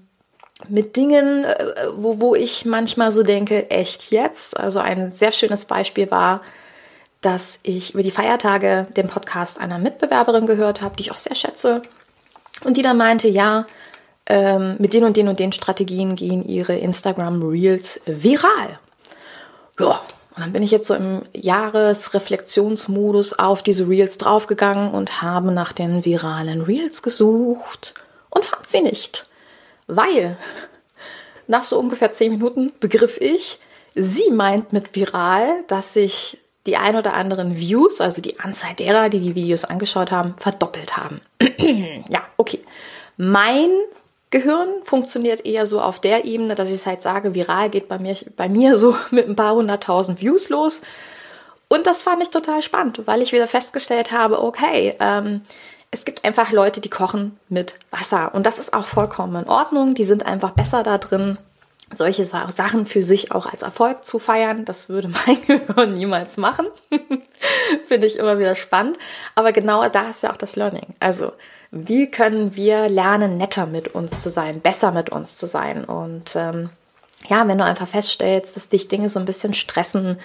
mit 0.68 0.96
Dingen, 0.96 1.44
äh, 1.44 1.74
wo, 1.96 2.20
wo 2.20 2.36
ich 2.36 2.66
manchmal 2.66 3.12
so 3.12 3.24
denke, 3.24 3.70
echt 3.70 4.12
jetzt? 4.12 4.60
Also 4.60 4.80
ein 4.80 5.12
sehr 5.12 5.32
schönes 5.32 5.66
Beispiel 5.66 6.12
war, 6.12 6.42
dass 7.22 7.60
ich 7.64 7.94
über 7.94 8.04
die 8.04 8.12
Feiertage 8.12 8.88
den 8.96 9.08
Podcast 9.08 9.60
einer 9.60 9.80
Mitbewerberin 9.80 10.46
gehört 10.46 10.82
habe, 10.82 10.96
die 10.96 11.04
ich 11.04 11.12
auch 11.12 11.18
sehr 11.18 11.36
schätze. 11.36 11.82
Und 12.64 12.78
die 12.78 12.84
dann 12.84 12.98
meinte, 12.98 13.28
ja, 13.28 13.66
ähm, 14.28 14.76
mit 14.80 14.94
den 14.94 15.04
und 15.04 15.18
den 15.18 15.28
und 15.28 15.40
den 15.40 15.52
Strategien 15.52 16.16
gehen 16.16 16.48
ihre 16.48 16.78
Instagram 16.78 17.44
Reels 17.44 18.02
viral. 18.06 18.80
Ja, 19.80 20.02
und 20.36 20.42
dann 20.42 20.52
bin 20.52 20.64
ich 20.64 20.72
jetzt 20.72 20.88
so 20.88 20.96
im 20.96 21.22
Jahresreflexionsmodus 21.34 23.40
auf 23.40 23.64
diese 23.64 23.88
Reels 23.88 24.18
draufgegangen 24.18 24.92
und 24.92 25.22
habe 25.22 25.52
nach 25.52 25.72
den 25.72 26.04
viralen 26.04 26.62
Reels 26.62 27.04
gesucht 27.04 27.94
und 28.30 28.44
fand 28.44 28.68
sie 28.68 28.82
nicht. 28.82 29.24
Weil 29.88 30.38
nach 31.48 31.64
so 31.64 31.80
ungefähr 31.80 32.12
zehn 32.12 32.32
Minuten 32.32 32.74
begriff 32.80 33.22
ich, 33.22 33.60
sie 33.94 34.30
meint 34.32 34.74
mit 34.74 34.96
viral, 34.96 35.64
dass 35.68 35.94
sich 35.94 36.40
die 36.66 36.78
ein 36.78 36.96
oder 36.96 37.14
anderen 37.14 37.58
Views, 37.58 38.02
also 38.02 38.22
die 38.22 38.40
Anzahl 38.40 38.74
derer, 38.74 39.10
die 39.10 39.20
die 39.20 39.36
Videos 39.36 39.66
angeschaut 39.66 40.12
haben, 40.12 40.34
verdoppelt 40.38 40.98
haben. 40.98 41.22
ja, 42.10 42.24
okay. 42.38 42.60
Mein 43.18 43.70
Gehirn 44.36 44.68
funktioniert 44.84 45.46
eher 45.46 45.66
so 45.66 45.80
auf 45.80 46.02
der 46.02 46.26
Ebene, 46.26 46.56
dass 46.56 46.68
ich 46.68 46.76
es 46.76 46.86
halt 46.86 47.02
sage, 47.02 47.34
viral 47.34 47.70
geht 47.70 47.88
bei 47.88 48.00
mir, 48.00 48.18
bei 48.36 48.50
mir 48.50 48.76
so 48.76 48.94
mit 49.10 49.30
ein 49.30 49.38
paar 49.38 49.56
hunderttausend 49.56 50.20
Views 50.20 50.50
los. 50.50 50.82
Und 51.70 51.88
das 51.88 52.02
fand 52.02 52.22
ich 52.22 52.32
total 52.32 52.62
spannend, 52.62 53.02
weil 53.06 53.22
ich 53.22 53.32
wieder 53.32 53.48
festgestellt 53.48 54.12
habe, 54.12 54.44
okay, 54.44 54.94
ähm, 55.00 55.42
es 55.90 56.04
gibt 56.04 56.26
einfach 56.26 56.52
Leute, 56.52 56.82
die 56.82 56.90
kochen 56.90 57.40
mit 57.48 57.76
Wasser. 57.92 58.36
Und 58.36 58.46
das 58.46 58.60
ist 58.60 58.74
auch 58.74 58.88
vollkommen 58.88 59.44
in 59.44 59.50
Ordnung. 59.50 59.96
Die 59.96 60.04
sind 60.04 60.26
einfach 60.26 60.52
besser 60.52 60.84
da 60.84 60.98
drin, 60.98 61.38
solche 61.94 62.26
Sachen 62.26 62.88
für 62.88 63.04
sich 63.04 63.32
auch 63.32 63.46
als 63.46 63.64
Erfolg 63.64 64.04
zu 64.04 64.20
feiern. 64.20 64.66
Das 64.66 64.90
würde 64.90 65.08
mein 65.28 65.42
Gehirn 65.48 65.96
niemals 65.96 66.36
machen. 66.36 66.68
Finde 67.86 68.08
ich 68.08 68.18
immer 68.18 68.38
wieder 68.38 68.56
spannend. 68.56 68.98
Aber 69.34 69.54
genau 69.54 69.88
da 69.88 70.10
ist 70.10 70.24
ja 70.24 70.32
auch 70.34 70.38
das 70.38 70.58
Learning. 70.58 70.94
Also, 71.00 71.32
wie 71.76 72.10
können 72.10 72.56
wir 72.56 72.90
lernen, 72.90 73.38
netter 73.38 73.66
mit 73.66 73.90
uns 73.90 74.24
zu 74.24 74.30
sein, 74.30 74.62
besser 74.62 74.92
mit 74.92 75.10
uns 75.10 75.38
zu 75.38 75.46
sein? 75.46 75.84
Und 75.84 76.36
ähm, 76.36 76.70
ja, 77.28 77.48
wenn 77.48 77.58
du 77.58 77.66
einfach 77.66 77.88
feststellst, 77.88 78.56
dass 78.56 78.70
dich 78.70 78.88
Dinge 78.88 79.10
so 79.10 79.20
ein 79.20 79.26
bisschen 79.26 79.54
stressen, 79.54 80.18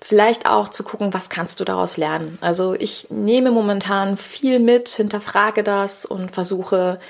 Vielleicht 0.00 0.46
auch 0.46 0.68
zu 0.68 0.84
gucken, 0.84 1.12
was 1.12 1.28
kannst 1.28 1.58
du 1.58 1.64
daraus 1.64 1.96
lernen. 1.96 2.38
Also 2.40 2.74
ich 2.74 3.08
nehme 3.10 3.50
momentan 3.50 4.16
viel 4.16 4.60
mit, 4.60 4.88
hinterfrage 4.88 5.64
das 5.64 6.06
und 6.06 6.30
versuche 6.30 7.00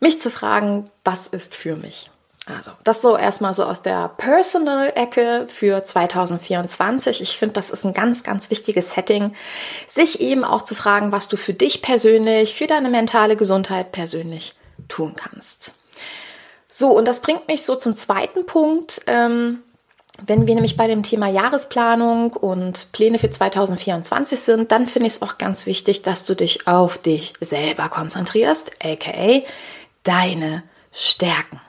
mich 0.00 0.20
zu 0.20 0.30
fragen, 0.30 0.90
was 1.04 1.28
ist 1.28 1.54
für 1.54 1.76
mich. 1.76 2.10
Also, 2.46 2.70
das 2.84 3.02
so 3.02 3.16
erstmal 3.16 3.54
so 3.54 3.64
aus 3.64 3.82
der 3.82 4.08
Personal-Ecke 4.16 5.48
für 5.48 5.82
2024. 5.82 7.20
Ich 7.20 7.38
finde, 7.38 7.54
das 7.54 7.70
ist 7.70 7.84
ein 7.84 7.92
ganz, 7.92 8.22
ganz 8.22 8.50
wichtiges 8.50 8.92
Setting, 8.92 9.34
sich 9.88 10.20
eben 10.20 10.44
auch 10.44 10.62
zu 10.62 10.76
fragen, 10.76 11.10
was 11.10 11.26
du 11.26 11.36
für 11.36 11.54
dich 11.54 11.82
persönlich, 11.82 12.54
für 12.54 12.68
deine 12.68 12.88
mentale 12.88 13.34
Gesundheit 13.34 13.90
persönlich 13.90 14.54
tun 14.86 15.14
kannst. 15.16 15.74
So, 16.68 16.96
und 16.96 17.08
das 17.08 17.20
bringt 17.20 17.48
mich 17.48 17.64
so 17.64 17.74
zum 17.74 17.96
zweiten 17.96 18.46
Punkt. 18.46 19.02
Ähm, 19.08 19.58
wenn 20.24 20.46
wir 20.46 20.54
nämlich 20.54 20.76
bei 20.76 20.86
dem 20.86 21.02
Thema 21.02 21.28
Jahresplanung 21.28 22.32
und 22.32 22.92
Pläne 22.92 23.18
für 23.18 23.28
2024 23.28 24.38
sind, 24.38 24.72
dann 24.72 24.86
finde 24.86 25.08
ich 25.08 25.14
es 25.14 25.22
auch 25.22 25.36
ganz 25.36 25.66
wichtig, 25.66 26.02
dass 26.02 26.26
du 26.26 26.34
dich 26.36 26.68
auf 26.68 26.96
dich 26.96 27.34
selber 27.40 27.88
konzentrierst, 27.88 28.72
aka 28.82 29.42
deine 30.04 30.62
Stärken. 30.92 31.60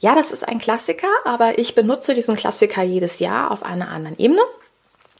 Ja, 0.00 0.14
das 0.14 0.30
ist 0.30 0.46
ein 0.46 0.58
Klassiker, 0.58 1.08
aber 1.24 1.58
ich 1.58 1.74
benutze 1.74 2.14
diesen 2.14 2.36
Klassiker 2.36 2.82
jedes 2.82 3.18
Jahr 3.18 3.50
auf 3.50 3.62
einer 3.62 3.88
anderen 3.88 4.18
Ebene. 4.18 4.42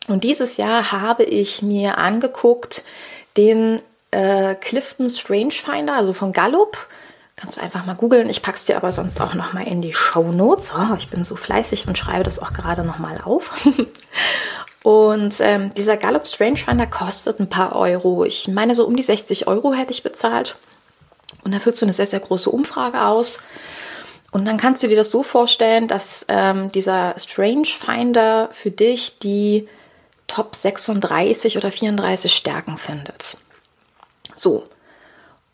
Und 0.08 0.22
dieses 0.24 0.56
Jahr 0.56 0.92
habe 0.92 1.24
ich 1.24 1.62
mir 1.62 1.98
angeguckt 1.98 2.84
den 3.36 3.80
äh, 4.10 4.54
Clifton 4.54 5.10
Strange 5.10 5.52
Finder, 5.52 5.94
also 5.94 6.12
von 6.12 6.32
Gallup. 6.32 6.88
Kannst 7.36 7.58
du 7.58 7.62
einfach 7.62 7.84
mal 7.84 7.96
googeln. 7.96 8.30
Ich 8.30 8.40
pack's 8.40 8.64
dir 8.64 8.76
aber 8.76 8.92
sonst 8.92 9.20
auch 9.20 9.34
noch 9.34 9.52
mal 9.52 9.66
in 9.66 9.82
die 9.82 9.92
Show 9.92 10.32
Notes. 10.32 10.72
Oh, 10.74 10.94
ich 10.96 11.10
bin 11.10 11.22
so 11.22 11.36
fleißig 11.36 11.86
und 11.86 11.98
schreibe 11.98 12.24
das 12.24 12.38
auch 12.38 12.52
gerade 12.52 12.82
noch 12.82 12.98
mal 12.98 13.20
auf. 13.22 13.52
und 14.82 15.34
ähm, 15.40 15.74
dieser 15.74 15.98
Gallup 15.98 16.26
Strange 16.26 16.56
Finder 16.56 16.86
kostet 16.86 17.40
ein 17.40 17.48
paar 17.48 17.76
Euro. 17.76 18.24
Ich 18.24 18.48
meine, 18.48 18.74
so 18.74 18.86
um 18.86 18.96
die 18.96 19.02
60 19.02 19.48
Euro 19.48 19.74
hätte 19.74 19.92
ich 19.92 20.02
bezahlt. 20.02 20.56
Und 21.44 21.52
da 21.52 21.60
füllst 21.60 21.82
du 21.82 21.86
eine 21.86 21.92
sehr, 21.92 22.06
sehr 22.06 22.20
große 22.20 22.48
Umfrage 22.48 23.02
aus. 23.02 23.40
Und 24.32 24.46
dann 24.46 24.56
kannst 24.56 24.82
du 24.82 24.88
dir 24.88 24.96
das 24.96 25.10
so 25.10 25.22
vorstellen, 25.22 25.88
dass 25.88 26.26
ähm, 26.28 26.70
dieser 26.72 27.14
Strange 27.18 27.66
Finder 27.66 28.50
für 28.52 28.70
dich 28.70 29.18
die 29.18 29.68
Top 30.26 30.54
36 30.54 31.56
oder 31.56 31.70
34 31.70 32.34
Stärken 32.34 32.78
findet. 32.78 33.36
So. 34.34 34.68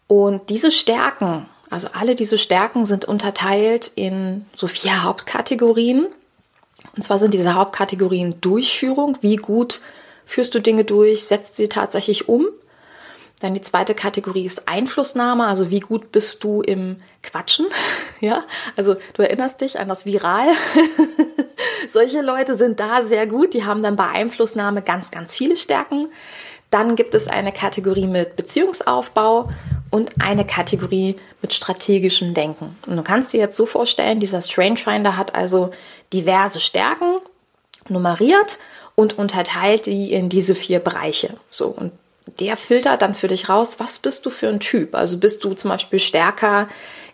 Und 0.08 0.48
diese 0.48 0.70
Stärken 0.70 1.46
also 1.72 1.88
alle 1.94 2.14
diese 2.14 2.36
Stärken 2.36 2.84
sind 2.84 3.06
unterteilt 3.06 3.90
in 3.94 4.44
so 4.54 4.66
vier 4.66 5.04
Hauptkategorien. 5.04 6.06
Und 6.94 7.02
zwar 7.02 7.18
sind 7.18 7.32
diese 7.32 7.54
Hauptkategorien 7.54 8.42
Durchführung, 8.42 9.16
wie 9.22 9.36
gut 9.36 9.80
führst 10.26 10.54
du 10.54 10.60
Dinge 10.60 10.84
durch, 10.84 11.24
setzt 11.24 11.56
sie 11.56 11.70
tatsächlich 11.70 12.28
um. 12.28 12.46
Dann 13.42 13.54
die 13.54 13.60
zweite 13.60 13.94
Kategorie 13.94 14.44
ist 14.44 14.68
Einflussnahme, 14.68 15.46
also 15.46 15.68
wie 15.70 15.80
gut 15.80 16.12
bist 16.12 16.44
du 16.44 16.62
im 16.62 17.02
Quatschen. 17.22 17.66
Ja, 18.20 18.44
also 18.76 18.94
du 19.14 19.22
erinnerst 19.22 19.60
dich 19.62 19.80
an 19.80 19.88
das 19.88 20.06
Viral. 20.06 20.46
Solche 21.90 22.22
Leute 22.22 22.54
sind 22.54 22.78
da 22.78 23.02
sehr 23.02 23.26
gut, 23.26 23.52
die 23.52 23.64
haben 23.64 23.82
dann 23.82 23.96
bei 23.96 24.06
Einflussnahme 24.06 24.80
ganz, 24.80 25.10
ganz 25.10 25.34
viele 25.34 25.56
Stärken. 25.56 26.08
Dann 26.70 26.94
gibt 26.94 27.16
es 27.16 27.26
eine 27.26 27.50
Kategorie 27.50 28.06
mit 28.06 28.36
Beziehungsaufbau 28.36 29.50
und 29.90 30.12
eine 30.20 30.46
Kategorie 30.46 31.16
mit 31.42 31.52
strategischem 31.52 32.32
Denken. 32.32 32.78
Und 32.86 32.96
du 32.96 33.02
kannst 33.02 33.32
dir 33.32 33.40
jetzt 33.40 33.56
so 33.56 33.66
vorstellen, 33.66 34.20
dieser 34.20 34.40
Strange 34.40 34.76
Finder 34.76 35.16
hat 35.16 35.34
also 35.34 35.72
diverse 36.12 36.60
Stärken 36.60 37.18
nummeriert 37.88 38.60
und 38.94 39.18
unterteilt 39.18 39.86
die 39.86 40.12
in 40.12 40.28
diese 40.28 40.54
vier 40.54 40.78
Bereiche. 40.78 41.34
So, 41.50 41.66
und 41.66 41.90
der 42.38 42.56
filtert 42.56 43.02
dann 43.02 43.14
für 43.14 43.28
dich 43.28 43.48
raus, 43.48 43.78
was 43.78 43.98
bist 43.98 44.26
du 44.26 44.30
für 44.30 44.48
ein 44.48 44.60
Typ? 44.60 44.94
Also 44.94 45.18
bist 45.18 45.44
du 45.44 45.54
zum 45.54 45.70
Beispiel 45.70 45.98
stärker 45.98 46.68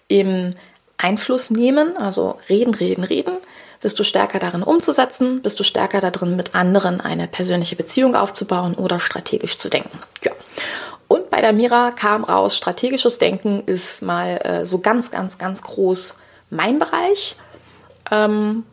im 0.07 0.55
Einfluss 0.97 1.51
nehmen, 1.51 1.97
also 1.97 2.39
reden, 2.49 2.75
reden, 2.75 3.05
reden? 3.05 3.33
Bist 3.81 3.99
du 3.99 4.05
stärker 4.05 4.41
darin 4.41 4.65
umzusetzen? 4.65 5.41
Bist 5.41 5.61
du 5.61 5.65
stärker 5.65 6.01
darin, 6.01 6.35
mit 6.35 6.55
anderen 6.55 7.01
eine 7.01 7.29
persönliche 7.29 7.77
Beziehung 7.77 8.17
aufzubauen 8.17 8.75
oder 8.75 8.99
strategisch 8.99 9.57
zu 9.57 9.69
denken? 9.69 9.99
Ja. 10.25 10.33
Und 11.07 11.31
bei 11.31 11.41
der 11.41 11.53
Mira 11.53 11.93
kam 11.93 12.25
raus, 12.25 12.57
strategisches 12.57 13.19
Denken 13.19 13.63
ist 13.65 14.03
mal 14.03 14.41
äh, 14.43 14.67
so 14.67 14.81
ganz, 14.81 15.11
ganz, 15.11 15.39
ganz 15.39 15.63
groß 15.63 16.19
mein 16.51 16.79
Bereich. 16.79 17.37
Ähm, 18.11 18.65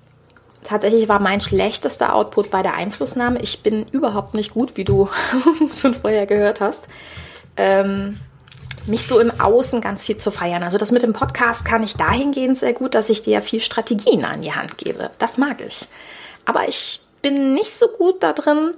tatsächlich 0.67 1.07
war 1.07 1.19
mein 1.19 1.41
schlechtester 1.41 2.13
Output 2.13 2.51
bei 2.51 2.61
der 2.61 2.73
Einflussnahme. 2.73 3.39
Ich 3.41 3.63
bin 3.63 3.85
überhaupt 3.91 4.33
nicht 4.33 4.53
gut, 4.53 4.77
wie 4.77 4.83
du 4.83 5.09
schon 5.73 5.93
vorher 5.93 6.25
gehört 6.25 6.61
hast. 6.61 6.85
Ähm, 7.57 8.19
nicht 8.87 9.07
so 9.07 9.19
im 9.19 9.31
Außen 9.39 9.81
ganz 9.81 10.03
viel 10.03 10.17
zu 10.17 10.31
feiern. 10.31 10.63
Also 10.63 10.77
das 10.77 10.91
mit 10.91 11.03
dem 11.03 11.13
Podcast 11.13 11.65
kann 11.65 11.83
ich 11.83 11.95
dahingehend 11.95 12.57
sehr 12.57 12.73
gut, 12.73 12.93
dass 12.93 13.09
ich 13.09 13.23
dir 13.23 13.41
viel 13.41 13.61
Strategien 13.61 14.25
an 14.25 14.41
die 14.41 14.53
Hand 14.53 14.77
gebe. 14.77 15.09
Das 15.17 15.37
mag 15.37 15.61
ich. 15.61 15.87
Aber 16.45 16.67
ich 16.67 17.01
bin 17.21 17.55
nicht 17.55 17.77
so 17.77 17.87
gut 17.87 18.21
da 18.21 18.33
drin, 18.33 18.75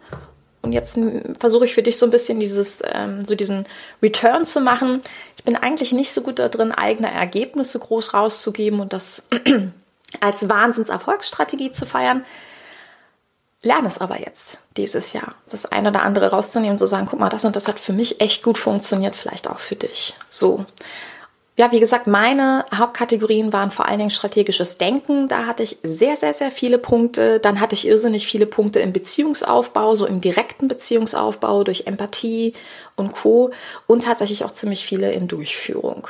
und 0.68 0.74
jetzt 0.74 1.00
versuche 1.40 1.64
ich 1.64 1.74
für 1.74 1.84
dich 1.84 1.98
so 1.98 2.06
ein 2.06 2.12
bisschen 2.12 2.42
dieses, 2.42 2.82
ähm, 2.92 3.24
so 3.26 3.36
diesen 3.36 3.66
Return 4.04 4.44
zu 4.44 4.60
machen. 4.60 5.02
Ich 5.38 5.44
bin 5.46 5.56
eigentlich 5.56 5.94
nicht 5.94 6.12
so 6.12 6.22
gut 6.22 6.40
da 6.40 6.50
drin, 6.50 6.74
eigene 6.74 7.10
Ergebnisse 7.10 7.80
groß 7.80 8.14
rauszugeben 8.14 8.82
und 8.82 8.92
das 8.92 9.30
als 10.20 10.50
Wahnsinnserfolgsstrategie 10.50 11.72
zu 11.72 11.86
feiern. 11.86 12.26
Lerne 13.62 13.88
es 13.88 14.00
aber 14.00 14.20
jetzt 14.20 14.60
dieses 14.78 15.14
Jahr, 15.14 15.36
das 15.50 15.66
eine 15.66 15.90
oder 15.90 16.04
andere 16.04 16.30
rauszunehmen, 16.30 16.78
zu 16.78 16.88
sagen, 16.88 17.08
guck 17.10 17.20
mal, 17.20 17.30
das 17.30 17.44
und 17.44 17.56
das 17.56 17.68
hat 17.68 17.80
für 17.80 17.94
mich 17.94 18.22
echt 18.22 18.44
gut 18.44 18.58
funktioniert, 18.58 19.16
vielleicht 19.16 19.50
auch 19.50 19.60
für 19.60 19.76
dich. 19.76 20.14
So 20.30 20.66
ja, 21.58 21.72
wie 21.72 21.80
gesagt, 21.80 22.06
meine 22.06 22.66
Hauptkategorien 22.74 23.52
waren 23.52 23.72
vor 23.72 23.88
allen 23.88 23.98
Dingen 23.98 24.12
strategisches 24.12 24.78
Denken. 24.78 25.28
Da 25.28 25.48
hatte 25.48 25.64
ich 25.64 25.80
sehr, 25.82 26.16
sehr, 26.16 26.36
sehr 26.36 26.52
viele 26.52 26.78
Punkte. 26.78 27.40
Dann 27.40 27.60
hatte 27.60 27.74
ich 27.74 27.88
irrsinnig 27.88 28.28
viele 28.28 28.46
Punkte 28.46 28.80
im 28.80 28.94
Beziehungsaufbau, 28.94 29.96
so 29.96 30.06
im 30.06 30.22
direkten 30.22 30.68
Beziehungsaufbau 30.68 31.64
durch 31.64 31.88
Empathie 31.88 32.54
und 32.96 33.12
Co. 33.12 33.50
Und 33.88 34.04
tatsächlich 34.04 34.46
auch 34.46 34.52
ziemlich 34.52 34.86
viele 34.86 35.12
in 35.12 35.28
Durchführung. 35.28 36.08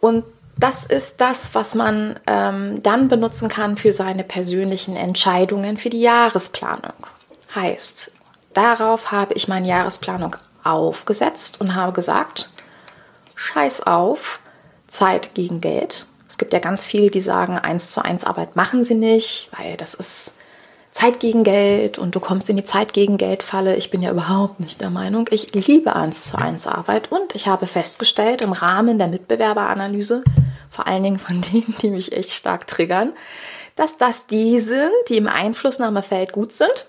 Und 0.00 0.24
das 0.60 0.84
ist 0.84 1.20
das, 1.20 1.54
was 1.54 1.74
man 1.74 2.20
ähm, 2.26 2.82
dann 2.82 3.08
benutzen 3.08 3.48
kann 3.48 3.76
für 3.76 3.92
seine 3.92 4.24
persönlichen 4.24 4.94
Entscheidungen 4.94 5.78
für 5.78 5.88
die 5.88 6.02
Jahresplanung. 6.02 6.92
Heißt, 7.54 8.12
darauf 8.52 9.10
habe 9.10 9.34
ich 9.34 9.48
meine 9.48 9.66
Jahresplanung 9.66 10.36
aufgesetzt 10.62 11.60
und 11.60 11.74
habe 11.74 11.92
gesagt, 11.92 12.50
scheiß 13.34 13.86
auf, 13.86 14.40
Zeit 14.86 15.34
gegen 15.34 15.60
Geld. 15.60 16.06
Es 16.28 16.36
gibt 16.36 16.52
ja 16.52 16.58
ganz 16.58 16.84
viele, 16.84 17.10
die 17.10 17.22
sagen, 17.22 17.58
eins 17.58 17.92
zu 17.92 18.04
eins 18.04 18.24
Arbeit 18.24 18.54
machen 18.54 18.84
sie 18.84 18.94
nicht, 18.94 19.50
weil 19.56 19.76
das 19.76 19.94
ist 19.94 20.34
Zeit 20.92 21.20
gegen 21.20 21.44
Geld 21.44 21.98
und 21.98 22.14
du 22.14 22.20
kommst 22.20 22.50
in 22.50 22.56
die 22.56 22.64
Zeit 22.64 22.92
gegen 22.92 23.16
Geld 23.16 23.42
Falle. 23.42 23.76
Ich 23.76 23.90
bin 23.90 24.02
ja 24.02 24.10
überhaupt 24.10 24.58
nicht 24.58 24.80
der 24.80 24.90
Meinung. 24.90 25.28
Ich 25.30 25.52
liebe 25.54 25.94
eins 25.94 26.30
zu 26.30 26.38
eins 26.38 26.66
Arbeit 26.66 27.12
und 27.12 27.34
ich 27.34 27.46
habe 27.46 27.66
festgestellt 27.66 28.42
im 28.42 28.52
Rahmen 28.52 28.98
der 28.98 29.08
Mitbewerberanalyse, 29.08 30.24
vor 30.68 30.86
allen 30.86 31.02
Dingen 31.02 31.18
von 31.18 31.40
denen, 31.52 31.76
die 31.80 31.90
mich 31.90 32.12
echt 32.12 32.32
stark 32.32 32.66
triggern, 32.66 33.12
dass 33.76 33.96
das 33.96 34.26
die 34.26 34.58
sind, 34.58 34.90
die 35.08 35.16
im 35.16 35.28
Einflussnahmefeld 35.28 36.32
gut 36.32 36.52
sind, 36.52 36.86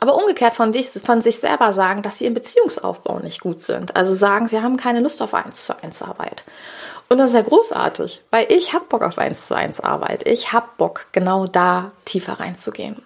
aber 0.00 0.16
umgekehrt 0.16 0.54
von, 0.54 0.72
dich, 0.72 0.88
von 0.88 1.22
sich 1.22 1.38
selber 1.38 1.72
sagen, 1.72 2.02
dass 2.02 2.18
sie 2.18 2.26
im 2.26 2.34
Beziehungsaufbau 2.34 3.20
nicht 3.20 3.40
gut 3.40 3.60
sind. 3.60 3.96
Also 3.96 4.14
sagen, 4.14 4.48
sie 4.48 4.60
haben 4.60 4.76
keine 4.76 5.00
Lust 5.00 5.22
auf 5.22 5.32
eins 5.32 5.64
zu 5.64 5.82
eins 5.82 6.02
Arbeit. 6.02 6.44
Und 7.08 7.18
das 7.18 7.30
ist 7.30 7.36
ja 7.36 7.42
großartig, 7.42 8.20
weil 8.30 8.52
ich 8.52 8.74
habe 8.74 8.84
Bock 8.84 9.02
auf 9.02 9.18
eins 9.18 9.46
zu 9.46 9.54
eins 9.54 9.80
Arbeit. 9.80 10.28
Ich 10.28 10.52
habe 10.52 10.66
Bock, 10.76 11.06
genau 11.12 11.46
da 11.46 11.92
tiefer 12.04 12.34
reinzugehen. 12.34 13.02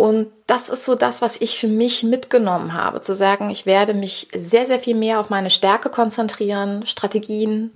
Und 0.00 0.28
das 0.46 0.70
ist 0.70 0.86
so 0.86 0.94
das, 0.94 1.20
was 1.20 1.42
ich 1.42 1.58
für 1.58 1.68
mich 1.68 2.04
mitgenommen 2.04 2.72
habe, 2.72 3.02
zu 3.02 3.14
sagen, 3.14 3.50
ich 3.50 3.66
werde 3.66 3.92
mich 3.92 4.28
sehr, 4.34 4.64
sehr 4.64 4.78
viel 4.78 4.94
mehr 4.94 5.20
auf 5.20 5.28
meine 5.28 5.50
Stärke 5.50 5.90
konzentrieren, 5.90 6.86
Strategien, 6.86 7.70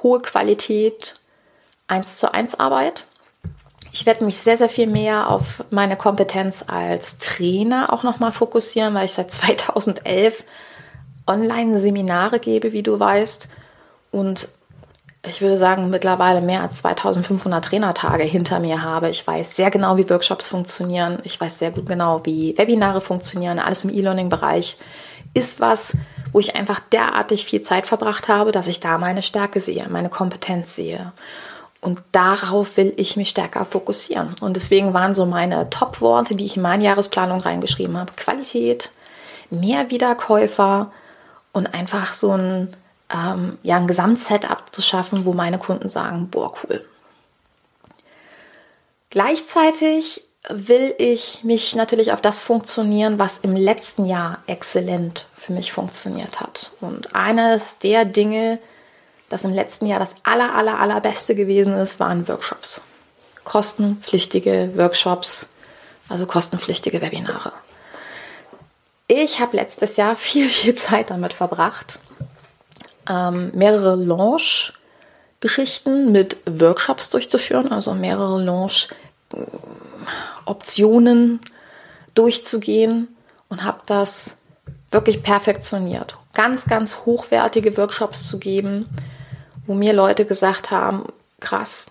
hohe 0.00 0.20
Qualität, 0.20 1.16
eins 1.88 2.20
zu 2.20 2.32
eins 2.32 2.60
Arbeit. 2.60 3.06
Ich 3.90 4.06
werde 4.06 4.24
mich 4.24 4.38
sehr, 4.38 4.56
sehr 4.56 4.68
viel 4.68 4.86
mehr 4.86 5.28
auf 5.28 5.64
meine 5.70 5.96
Kompetenz 5.96 6.64
als 6.68 7.18
Trainer 7.18 7.92
auch 7.92 8.04
nochmal 8.04 8.30
fokussieren, 8.30 8.94
weil 8.94 9.06
ich 9.06 9.14
seit 9.14 9.32
2011 9.32 10.44
Online-Seminare 11.26 12.38
gebe, 12.38 12.72
wie 12.72 12.84
du 12.84 13.00
weißt. 13.00 13.48
Und 14.12 14.48
ich 15.28 15.40
würde 15.40 15.56
sagen, 15.56 15.90
mittlerweile 15.90 16.40
mehr 16.40 16.62
als 16.62 16.76
2500 16.76 17.64
Trainertage 17.64 18.24
hinter 18.24 18.60
mir 18.60 18.82
habe. 18.82 19.10
Ich 19.10 19.26
weiß 19.26 19.54
sehr 19.56 19.70
genau, 19.70 19.96
wie 19.96 20.08
Workshops 20.08 20.48
funktionieren. 20.48 21.18
Ich 21.24 21.40
weiß 21.40 21.58
sehr 21.58 21.70
gut 21.70 21.86
genau, 21.86 22.20
wie 22.24 22.56
Webinare 22.56 23.00
funktionieren. 23.00 23.58
Alles 23.58 23.84
im 23.84 23.90
E-Learning-Bereich 23.90 24.76
ist 25.34 25.60
was, 25.60 25.96
wo 26.32 26.40
ich 26.40 26.56
einfach 26.56 26.80
derartig 26.80 27.44
viel 27.46 27.62
Zeit 27.62 27.86
verbracht 27.86 28.28
habe, 28.28 28.52
dass 28.52 28.68
ich 28.68 28.80
da 28.80 28.98
meine 28.98 29.22
Stärke 29.22 29.60
sehe, 29.60 29.86
meine 29.88 30.08
Kompetenz 30.08 30.74
sehe. 30.74 31.12
Und 31.80 32.02
darauf 32.12 32.76
will 32.76 32.92
ich 32.96 33.16
mich 33.16 33.30
stärker 33.30 33.64
fokussieren. 33.64 34.34
Und 34.40 34.56
deswegen 34.56 34.94
waren 34.94 35.14
so 35.14 35.26
meine 35.26 35.70
Top-Worte, 35.70 36.34
die 36.34 36.44
ich 36.44 36.56
in 36.56 36.62
meine 36.62 36.84
Jahresplanung 36.84 37.40
reingeschrieben 37.40 37.96
habe, 37.96 38.12
Qualität, 38.16 38.90
mehr 39.50 39.90
Wiederkäufer 39.90 40.90
und 41.52 41.72
einfach 41.74 42.12
so 42.12 42.32
ein 42.32 42.68
ähm, 43.12 43.58
ja, 43.62 43.76
ein 43.76 43.86
Gesamtsetup 43.86 44.74
zu 44.74 44.82
schaffen, 44.82 45.24
wo 45.24 45.32
meine 45.32 45.58
Kunden 45.58 45.88
sagen, 45.88 46.28
boah, 46.28 46.52
cool. 46.62 46.84
Gleichzeitig 49.10 50.22
will 50.48 50.94
ich 50.98 51.44
mich 51.44 51.74
natürlich 51.74 52.12
auf 52.12 52.20
das 52.20 52.42
funktionieren, 52.42 53.18
was 53.18 53.38
im 53.38 53.56
letzten 53.56 54.06
Jahr 54.06 54.42
exzellent 54.46 55.26
für 55.36 55.52
mich 55.52 55.72
funktioniert 55.72 56.40
hat. 56.40 56.72
Und 56.80 57.14
eines 57.14 57.78
der 57.78 58.04
Dinge, 58.04 58.58
das 59.28 59.44
im 59.44 59.52
letzten 59.52 59.86
Jahr 59.86 59.98
das 59.98 60.16
aller, 60.22 60.54
aller, 60.54 60.78
allerbeste 60.78 61.34
gewesen 61.34 61.74
ist, 61.74 62.00
waren 62.00 62.28
Workshops. 62.28 62.82
Kostenpflichtige 63.44 64.72
Workshops, 64.76 65.54
also 66.08 66.26
kostenpflichtige 66.26 67.00
Webinare. 67.00 67.52
Ich 69.06 69.40
habe 69.40 69.56
letztes 69.56 69.96
Jahr 69.96 70.16
viel, 70.16 70.48
viel 70.48 70.74
Zeit 70.74 71.10
damit 71.10 71.32
verbracht, 71.32 71.98
ähm, 73.08 73.50
mehrere 73.54 73.96
Launch-Geschichten 73.96 76.12
mit 76.12 76.36
Workshops 76.46 77.10
durchzuführen, 77.10 77.72
also 77.72 77.94
mehrere 77.94 78.40
Launch-Optionen 78.42 81.40
durchzugehen 82.14 83.08
und 83.48 83.64
habe 83.64 83.80
das 83.86 84.36
wirklich 84.90 85.22
perfektioniert. 85.22 86.16
Ganz, 86.34 86.66
ganz 86.66 87.06
hochwertige 87.06 87.74
Workshops 87.76 88.28
zu 88.28 88.38
geben, 88.38 88.88
wo 89.66 89.74
mir 89.74 89.92
Leute 89.92 90.24
gesagt 90.24 90.70
haben, 90.70 91.06
krass, 91.40 91.86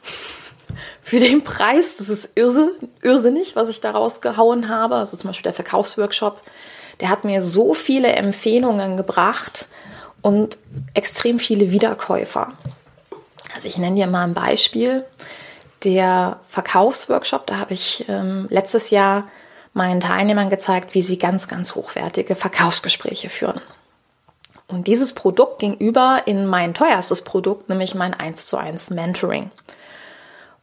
für 1.03 1.19
den 1.19 1.43
Preis, 1.43 1.97
das 1.97 2.09
ist 2.09 2.29
irrsinnig, 2.35 3.55
was 3.55 3.69
ich 3.69 3.81
da 3.81 3.91
rausgehauen 3.91 4.69
habe. 4.69 4.95
Also 4.95 5.17
zum 5.17 5.29
Beispiel 5.29 5.43
der 5.43 5.53
Verkaufsworkshop, 5.53 6.41
der 6.99 7.09
hat 7.09 7.23
mir 7.23 7.41
so 7.41 7.73
viele 7.73 8.09
Empfehlungen 8.09 8.97
gebracht 8.97 9.67
und 10.21 10.57
extrem 10.93 11.39
viele 11.39 11.71
Wiederkäufer. 11.71 12.53
Also 13.53 13.67
ich 13.67 13.77
nenne 13.77 13.95
dir 13.95 14.07
mal 14.07 14.23
ein 14.23 14.33
Beispiel. 14.33 15.05
Der 15.83 16.39
Verkaufsworkshop, 16.49 17.45
da 17.47 17.59
habe 17.59 17.73
ich 17.73 18.05
ähm, 18.07 18.47
letztes 18.49 18.89
Jahr 18.89 19.27
meinen 19.73 19.99
Teilnehmern 19.99 20.49
gezeigt, 20.49 20.95
wie 20.95 21.01
sie 21.01 21.17
ganz, 21.17 21.47
ganz 21.47 21.75
hochwertige 21.75 22.35
Verkaufsgespräche 22.35 23.29
führen. 23.29 23.61
Und 24.67 24.87
dieses 24.87 25.13
Produkt 25.13 25.59
ging 25.59 25.75
über 25.75 26.23
in 26.25 26.45
mein 26.45 26.73
teuerstes 26.73 27.21
Produkt, 27.21 27.69
nämlich 27.69 27.95
mein 27.95 28.13
1 28.13 28.47
zu 28.47 28.57
1 28.57 28.89
Mentoring. 28.89 29.49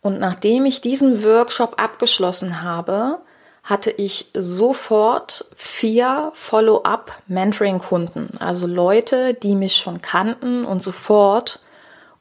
Und 0.02 0.20
nachdem 0.20 0.66
ich 0.66 0.82
diesen 0.82 1.24
Workshop 1.24 1.80
abgeschlossen 1.80 2.60
habe, 2.60 3.20
hatte 3.64 3.90
ich 3.90 4.30
sofort 4.34 5.46
vier 5.56 6.30
Follow-up-Mentoring-Kunden, 6.34 8.38
also 8.38 8.66
Leute, 8.66 9.34
die 9.34 9.56
mich 9.56 9.76
schon 9.76 10.02
kannten 10.02 10.64
und 10.64 10.82
sofort 10.82 11.60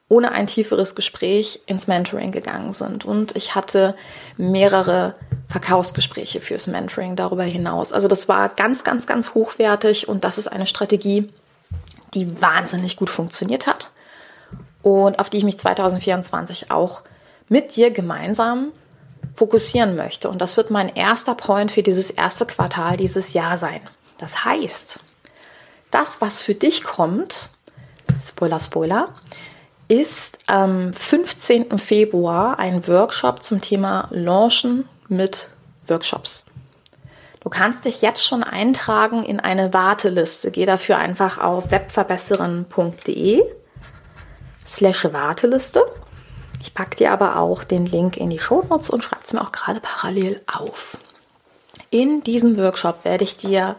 ohne 0.08 0.32
ein 0.32 0.46
tieferes 0.46 0.94
Gespräch 0.94 1.60
ins 1.66 1.86
Mentoring 1.86 2.32
gegangen 2.32 2.72
sind. 2.72 3.04
Und 3.04 3.36
ich 3.36 3.54
hatte 3.54 3.94
mehrere 4.36 5.14
Verkaufsgespräche 5.48 6.40
fürs 6.40 6.66
Mentoring 6.66 7.16
darüber 7.16 7.44
hinaus. 7.44 7.92
Also 7.92 8.08
das 8.08 8.28
war 8.28 8.48
ganz, 8.48 8.84
ganz, 8.84 9.06
ganz 9.06 9.34
hochwertig 9.34 10.08
und 10.08 10.24
das 10.24 10.38
ist 10.38 10.48
eine 10.48 10.66
Strategie, 10.66 11.30
die 12.14 12.40
wahnsinnig 12.40 12.96
gut 12.96 13.10
funktioniert 13.10 13.66
hat 13.66 13.90
und 14.82 15.18
auf 15.18 15.30
die 15.30 15.38
ich 15.38 15.44
mich 15.44 15.58
2024 15.58 16.70
auch 16.70 17.02
mit 17.48 17.76
dir 17.76 17.90
gemeinsam 17.90 18.72
fokussieren 19.34 19.96
möchte. 19.96 20.28
Und 20.28 20.40
das 20.40 20.56
wird 20.56 20.70
mein 20.70 20.94
erster 20.94 21.34
Point 21.34 21.72
für 21.72 21.82
dieses 21.82 22.10
erste 22.10 22.46
Quartal 22.46 22.96
dieses 22.96 23.32
Jahr 23.32 23.56
sein. 23.56 23.80
Das 24.18 24.44
heißt, 24.44 25.00
das, 25.90 26.20
was 26.20 26.40
für 26.40 26.54
dich 26.54 26.84
kommt, 26.84 27.50
Spoiler, 28.22 28.60
Spoiler, 28.60 29.08
ist 29.88 30.38
am 30.46 30.92
15. 30.92 31.78
Februar 31.78 32.58
ein 32.58 32.86
Workshop 32.88 33.42
zum 33.42 33.60
Thema 33.60 34.08
Launchen 34.10 34.88
mit 35.08 35.48
Workshops. 35.86 36.46
Du 37.40 37.50
kannst 37.50 37.84
dich 37.84 38.00
jetzt 38.00 38.24
schon 38.24 38.42
eintragen 38.42 39.22
in 39.22 39.38
eine 39.38 39.74
Warteliste. 39.74 40.50
Geh 40.50 40.64
dafür 40.64 40.96
einfach 40.96 41.38
auf 41.38 41.70
webverbesseren.de 41.70 43.42
slash 44.66 45.12
Warteliste 45.12 45.82
ich 46.64 46.72
packe 46.72 46.96
dir 46.96 47.12
aber 47.12 47.36
auch 47.36 47.62
den 47.62 47.84
Link 47.84 48.16
in 48.16 48.30
die 48.30 48.38
Show 48.38 48.64
Notes 48.70 48.88
und 48.88 49.04
schreibe 49.04 49.20
es 49.22 49.34
mir 49.34 49.42
auch 49.42 49.52
gerade 49.52 49.80
parallel 49.80 50.40
auf. 50.50 50.96
In 51.90 52.22
diesem 52.22 52.56
Workshop 52.56 53.04
werde 53.04 53.22
ich 53.22 53.36
dir 53.36 53.76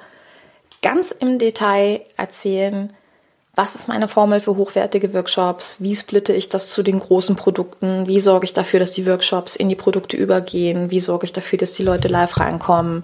ganz 0.84 1.10
im 1.10 1.40
Detail 1.40 2.02
erzählen, 2.16 2.94
was 3.56 3.74
ist 3.74 3.88
meine 3.88 4.08
Formel 4.08 4.40
für 4.40 4.56
hochwertige 4.56 5.16
Workshops, 5.16 5.82
wie 5.82 5.96
splitte 5.96 6.34
ich 6.34 6.48
das 6.48 6.70
zu 6.70 6.84
den 6.84 7.00
großen 7.00 7.36
Produkten, 7.36 8.06
wie 8.08 8.20
sorge 8.20 8.46
ich 8.46 8.54
dafür, 8.54 8.80
dass 8.80 8.92
die 8.92 9.08
Workshops 9.08 9.56
in 9.56 9.68
die 9.68 9.76
Produkte 9.76 10.16
übergehen, 10.16 10.92
wie 10.92 11.00
sorge 11.00 11.26
ich 11.26 11.34
dafür, 11.34 11.58
dass 11.58 11.74
die 11.74 11.84
Leute 11.84 12.08
live 12.08 12.38
reinkommen, 12.38 13.04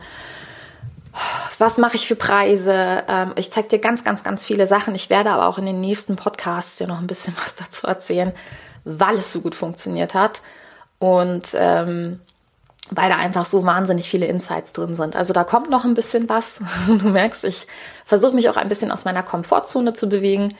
was 1.57 1.79
mache 1.79 1.95
ich 1.95 2.07
für 2.07 2.15
Preise. 2.15 3.03
Ähm, 3.07 3.31
ich 3.35 3.49
zeige 3.49 3.69
dir 3.69 3.79
ganz, 3.79 4.03
ganz, 4.03 4.23
ganz 4.23 4.45
viele 4.45 4.67
Sachen. 4.67 4.93
Ich 4.93 5.09
werde 5.09 5.31
aber 5.31 5.47
auch 5.47 5.57
in 5.57 5.65
den 5.65 5.81
nächsten 5.81 6.17
Podcasts 6.17 6.77
dir 6.77 6.87
noch 6.87 6.99
ein 6.99 7.07
bisschen 7.07 7.35
was 7.41 7.55
dazu 7.55 7.87
erzählen, 7.87 8.31
weil 8.83 9.15
es 9.15 9.33
so 9.33 9.41
gut 9.41 9.55
funktioniert 9.55 10.13
hat 10.13 10.41
und 10.99 11.55
ähm, 11.55 12.19
weil 12.89 13.09
da 13.09 13.17
einfach 13.17 13.45
so 13.45 13.63
wahnsinnig 13.65 14.09
viele 14.09 14.25
Insights 14.25 14.73
drin 14.73 14.95
sind. 14.95 15.15
Also 15.15 15.33
da 15.33 15.43
kommt 15.43 15.69
noch 15.69 15.85
ein 15.85 15.93
bisschen 15.93 16.27
was. 16.29 16.61
Du 16.87 17.09
merkst, 17.09 17.43
ich 17.45 17.67
versuche 18.05 18.35
mich 18.35 18.49
auch 18.49 18.57
ein 18.57 18.69
bisschen 18.69 18.91
aus 18.91 19.05
meiner 19.05 19.23
Komfortzone 19.23 19.93
zu 19.93 20.09
bewegen 20.09 20.55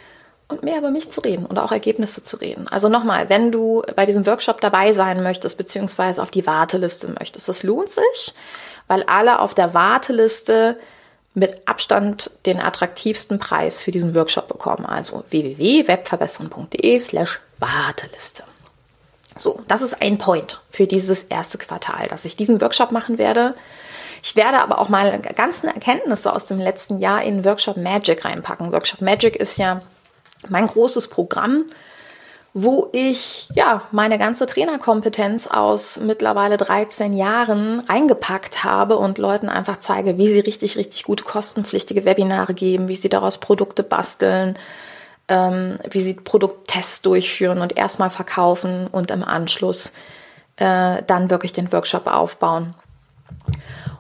und 0.47 0.63
mehr 0.63 0.77
über 0.77 0.91
mich 0.91 1.10
zu 1.10 1.21
reden 1.21 1.45
und 1.45 1.57
auch 1.60 1.71
Ergebnisse 1.71 2.23
zu 2.23 2.38
reden. 2.38 2.67
Also 2.69 2.89
nochmal, 2.89 3.29
wenn 3.29 3.51
du 3.51 3.84
bei 3.95 4.05
diesem 4.05 4.25
Workshop 4.25 4.62
dabei 4.62 4.91
sein 4.91 5.23
möchtest, 5.23 5.57
beziehungsweise 5.57 6.21
auf 6.21 6.31
die 6.31 6.45
Warteliste 6.45 7.07
möchtest, 7.19 7.49
das 7.49 7.63
lohnt 7.63 7.89
sich, 7.89 8.34
weil 8.88 9.03
alle 9.03 9.39
auf 9.39 9.53
der 9.53 9.73
Warteliste 9.73 10.77
mit 11.34 11.67
Abstand 11.67 12.32
den 12.46 12.60
attraktivsten 12.60 13.39
Preis 13.39 13.82
für 13.82 13.91
diesen 13.91 14.15
Workshop 14.15 14.48
bekommen. 14.48 14.86
Also 14.86 15.24
www.webverbessern.de 15.30 17.00
slash 17.00 17.39
Warteliste. 17.60 18.44
So, 19.38 19.62
das 19.67 19.82
ist 19.82 20.02
ein 20.02 20.17
Point 20.17 20.62
für 20.72 20.88
dieses 20.88 21.24
erste 21.24 21.58
Quartal, 21.58 22.08
dass 22.10 22.26
ich 22.26 22.36
diesen 22.36 22.60
Workshop 22.60 22.91
machen 22.91 23.17
werde. 23.17 23.56
Ich 24.24 24.36
werde 24.36 24.60
aber 24.60 24.80
auch 24.80 24.89
mal 24.89 25.20
ganzen 25.20 25.67
Erkenntnisse 25.67 26.34
aus 26.34 26.46
dem 26.46 26.60
letzten 26.60 27.00
Jahr 27.00 27.24
in 27.24 27.46
Workshop 27.46 27.78
Magic 27.78 28.26
reinpacken. 28.26 28.72
Workshop 28.72 29.02
Magic 29.02 29.36
ist 29.36 29.58
ja 29.58 29.82
mein 30.50 30.67
großes 30.67 31.08
Programm, 31.08 31.65
wo 32.54 32.90
ich 32.92 33.48
ja 33.56 33.84
meine 33.92 34.18
ganze 34.18 34.46
Trainerkompetenz 34.46 35.48
aus 35.48 36.00
mittlerweile 36.02 36.58
13 36.58 37.14
Jahren 37.14 37.80
reingepackt 37.82 38.66
habe 38.66 38.98
und 38.98 39.18
Leuten 39.18 39.48
einfach 39.48 39.78
zeige, 39.78 40.18
wie 40.18 40.28
sie 40.28 40.42
richtig, 40.42 40.76
richtig 40.76 41.04
gute 41.04 41.24
kostenpflichtige 41.24 42.04
Webinare 42.04 42.54
geben, 42.54 42.90
wie 42.90 42.96
sie 42.96 43.08
daraus 43.08 43.38
Produkte 43.38 43.84
basteln, 43.84 44.60
ähm, 45.30 45.78
wie 45.90 46.02
sie 46.02 46.16
Produkttests 46.16 47.02
durchführen 47.02 47.62
und 47.62 47.78
erstmal 47.78 48.10
verkaufen 48.10 48.88
und 48.88 49.12
im 49.12 49.24
Anschluss 49.24 49.94
äh, 50.58 51.04
dann 51.08 51.30
wirklich 51.30 51.54
den 51.54 51.72
Workshop 51.72 52.08
aufbauen. 52.08 52.74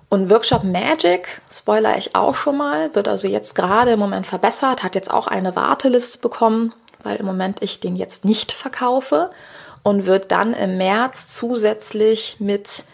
Und 0.09 0.29
Workshop 0.29 0.65
Magic, 0.65 1.41
spoiler 1.49 1.97
ich 1.97 2.17
auch 2.17 2.35
schon 2.35 2.57
mal, 2.57 2.93
wird 2.95 3.07
also 3.07 3.29
jetzt 3.29 3.55
gerade 3.55 3.91
im 3.91 3.99
Moment 3.99 4.27
verbessert, 4.27 4.83
hat 4.83 4.93
jetzt 4.93 5.09
auch 5.09 5.27
eine 5.27 5.55
Warteliste 5.55 6.19
bekommen 6.19 6.73
weil 7.03 7.17
im 7.17 7.25
Moment 7.25 7.61
ich 7.61 7.79
den 7.79 7.95
jetzt 7.95 8.25
nicht 8.25 8.51
verkaufe 8.51 9.31
und 9.83 10.05
wird 10.05 10.31
dann 10.31 10.53
im 10.53 10.77
März 10.77 11.27
zusätzlich 11.27 12.37
mit 12.39 12.85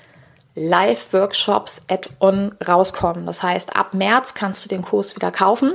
Live-Workshops 0.55 1.83
Add-on 1.87 2.55
rauskommen. 2.65 3.25
Das 3.25 3.43
heißt, 3.43 3.75
ab 3.75 3.93
März 3.93 4.33
kannst 4.33 4.65
du 4.65 4.69
den 4.69 4.81
Kurs 4.81 5.15
wieder 5.15 5.31
kaufen 5.31 5.73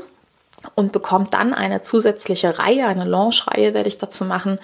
und 0.75 0.93
bekommt 0.93 1.35
dann 1.35 1.55
eine 1.55 1.83
zusätzliche 1.83 2.59
Reihe, 2.59 2.87
eine 2.87 3.05
Launch-Reihe 3.05 3.75
werde 3.75 3.89
ich 3.89 3.99
dazu 3.99 4.25
machen, 4.25 4.59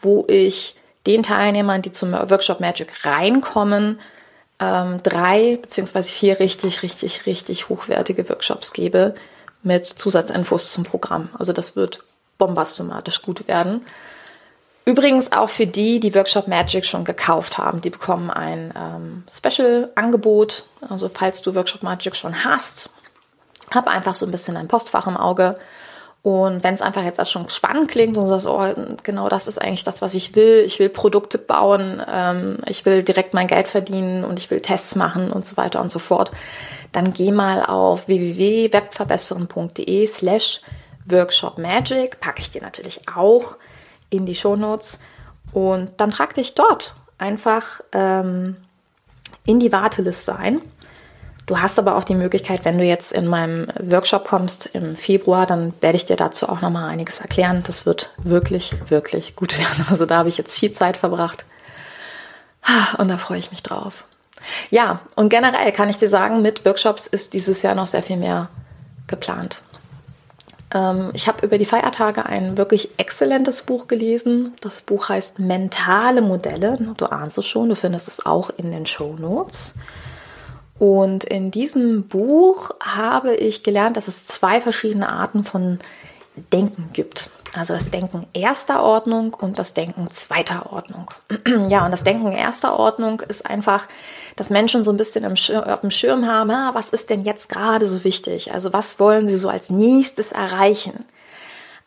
wo 0.00 0.24
ich 0.28 0.76
den 1.06 1.22
Teilnehmern, 1.22 1.82
die 1.82 1.92
zum 1.92 2.12
Workshop 2.12 2.60
Magic 2.60 3.04
reinkommen, 3.04 4.00
ähm, 4.60 5.02
drei 5.02 5.58
beziehungsweise 5.60 6.10
vier 6.10 6.38
richtig, 6.38 6.82
richtig, 6.82 7.26
richtig 7.26 7.68
hochwertige 7.68 8.28
Workshops 8.28 8.72
gebe 8.72 9.14
mit 9.62 9.86
Zusatzinfos 9.86 10.72
zum 10.72 10.84
Programm. 10.84 11.28
Also 11.38 11.52
das 11.52 11.76
wird 11.76 12.04
bombastomatisch 12.42 13.22
gut 13.22 13.46
werden. 13.46 13.82
Übrigens 14.84 15.30
auch 15.30 15.48
für 15.48 15.68
die, 15.68 16.00
die 16.00 16.12
Workshop 16.12 16.48
Magic 16.48 16.84
schon 16.84 17.04
gekauft 17.04 17.56
haben, 17.56 17.80
die 17.80 17.90
bekommen 17.90 18.32
ein 18.32 18.74
ähm, 18.76 19.22
Special-Angebot. 19.30 20.64
Also 20.88 21.08
falls 21.08 21.40
du 21.42 21.54
Workshop 21.54 21.84
Magic 21.84 22.16
schon 22.16 22.44
hast, 22.44 22.90
hab 23.72 23.86
einfach 23.86 24.14
so 24.14 24.26
ein 24.26 24.32
bisschen 24.32 24.56
ein 24.56 24.66
Postfach 24.66 25.06
im 25.06 25.16
Auge. 25.16 25.56
Und 26.22 26.64
wenn 26.64 26.74
es 26.74 26.82
einfach 26.82 27.04
jetzt 27.04 27.30
schon 27.30 27.48
spannend 27.48 27.88
klingt 27.88 28.16
und 28.16 28.24
du 28.24 28.30
sagst, 28.30 28.46
oh, 28.46 28.74
genau 29.04 29.28
das 29.28 29.46
ist 29.46 29.62
eigentlich 29.62 29.84
das, 29.84 30.02
was 30.02 30.14
ich 30.14 30.34
will. 30.34 30.64
Ich 30.66 30.80
will 30.80 30.88
Produkte 30.88 31.38
bauen, 31.38 32.02
ähm, 32.08 32.58
ich 32.66 32.84
will 32.84 33.04
direkt 33.04 33.34
mein 33.34 33.46
Geld 33.46 33.68
verdienen 33.68 34.24
und 34.24 34.40
ich 34.40 34.50
will 34.50 34.60
Tests 34.60 34.96
machen 34.96 35.30
und 35.30 35.46
so 35.46 35.56
weiter 35.56 35.80
und 35.80 35.92
so 35.92 36.00
fort, 36.00 36.32
dann 36.90 37.12
geh 37.12 37.30
mal 37.30 37.64
auf 37.64 38.08
www.webverbessern.de 38.08 40.06
slash 40.06 40.60
Workshop 41.06 41.58
Magic, 41.58 42.20
packe 42.20 42.40
ich 42.40 42.50
dir 42.50 42.62
natürlich 42.62 43.08
auch 43.08 43.56
in 44.10 44.26
die 44.26 44.34
Shownotes. 44.34 45.00
Und 45.52 45.92
dann 45.98 46.10
trag 46.10 46.34
dich 46.34 46.54
dort 46.54 46.94
einfach 47.18 47.80
ähm, 47.92 48.56
in 49.44 49.60
die 49.60 49.72
Warteliste 49.72 50.36
ein. 50.36 50.60
Du 51.46 51.60
hast 51.60 51.78
aber 51.78 51.96
auch 51.96 52.04
die 52.04 52.14
Möglichkeit, 52.14 52.64
wenn 52.64 52.78
du 52.78 52.84
jetzt 52.84 53.12
in 53.12 53.26
meinem 53.26 53.66
Workshop 53.80 54.26
kommst 54.26 54.66
im 54.74 54.96
Februar, 54.96 55.44
dann 55.44 55.74
werde 55.80 55.96
ich 55.96 56.04
dir 56.04 56.16
dazu 56.16 56.48
auch 56.48 56.60
nochmal 56.60 56.88
einiges 56.88 57.20
erklären. 57.20 57.64
Das 57.66 57.84
wird 57.84 58.10
wirklich, 58.18 58.72
wirklich 58.88 59.34
gut 59.34 59.58
werden. 59.58 59.86
Also 59.90 60.06
da 60.06 60.18
habe 60.18 60.28
ich 60.28 60.38
jetzt 60.38 60.58
viel 60.58 60.72
Zeit 60.72 60.96
verbracht. 60.96 61.44
Und 62.98 63.08
da 63.08 63.18
freue 63.18 63.38
ich 63.38 63.50
mich 63.50 63.62
drauf. 63.62 64.04
Ja, 64.70 65.00
und 65.16 65.28
generell 65.28 65.72
kann 65.72 65.88
ich 65.88 65.98
dir 65.98 66.08
sagen, 66.08 66.42
mit 66.42 66.64
Workshops 66.64 67.06
ist 67.06 67.32
dieses 67.32 67.62
Jahr 67.62 67.74
noch 67.74 67.86
sehr 67.86 68.02
viel 68.02 68.16
mehr 68.16 68.48
geplant. 69.08 69.62
Ähm, 70.72 71.10
ich 71.12 71.28
habe 71.28 71.44
über 71.44 71.58
die 71.58 71.64
Feiertage 71.64 72.26
ein 72.26 72.56
wirklich 72.56 72.90
exzellentes 72.96 73.62
Buch 73.62 73.86
gelesen. 73.88 74.54
Das 74.60 74.82
Buch 74.82 75.08
heißt 75.08 75.38
Mentale 75.38 76.22
Modelle. 76.22 76.78
Du 76.96 77.06
ahnst 77.06 77.38
es 77.38 77.46
schon, 77.46 77.68
du 77.68 77.76
findest 77.76 78.08
es 78.08 78.26
auch 78.26 78.50
in 78.50 78.70
den 78.70 78.86
Show 78.86 79.14
Notes. 79.18 79.74
Und 80.78 81.24
in 81.24 81.50
diesem 81.50 82.08
Buch 82.08 82.72
habe 82.80 83.34
ich 83.34 83.62
gelernt, 83.62 83.96
dass 83.96 84.08
es 84.08 84.26
zwei 84.26 84.60
verschiedene 84.60 85.08
Arten 85.08 85.44
von 85.44 85.78
Denken 86.52 86.90
gibt. 86.92 87.30
Also 87.54 87.74
das 87.74 87.90
Denken 87.90 88.26
erster 88.32 88.82
Ordnung 88.82 89.34
und 89.34 89.58
das 89.58 89.74
Denken 89.74 90.10
zweiter 90.10 90.72
Ordnung. 90.72 91.10
ja, 91.68 91.84
und 91.84 91.90
das 91.90 92.02
Denken 92.02 92.32
erster 92.32 92.78
Ordnung 92.78 93.20
ist 93.20 93.44
einfach, 93.44 93.88
dass 94.36 94.48
Menschen 94.48 94.82
so 94.82 94.90
ein 94.90 94.96
bisschen 94.96 95.24
im 95.24 95.36
Schirm, 95.36 95.64
auf 95.64 95.80
dem 95.80 95.90
Schirm 95.90 96.26
haben, 96.26 96.50
ah, 96.50 96.70
was 96.74 96.88
ist 96.88 97.10
denn 97.10 97.22
jetzt 97.22 97.50
gerade 97.50 97.88
so 97.88 98.04
wichtig? 98.04 98.52
Also 98.52 98.72
was 98.72 98.98
wollen 98.98 99.28
sie 99.28 99.36
so 99.36 99.50
als 99.50 99.68
nächstes 99.68 100.32
erreichen? 100.32 101.04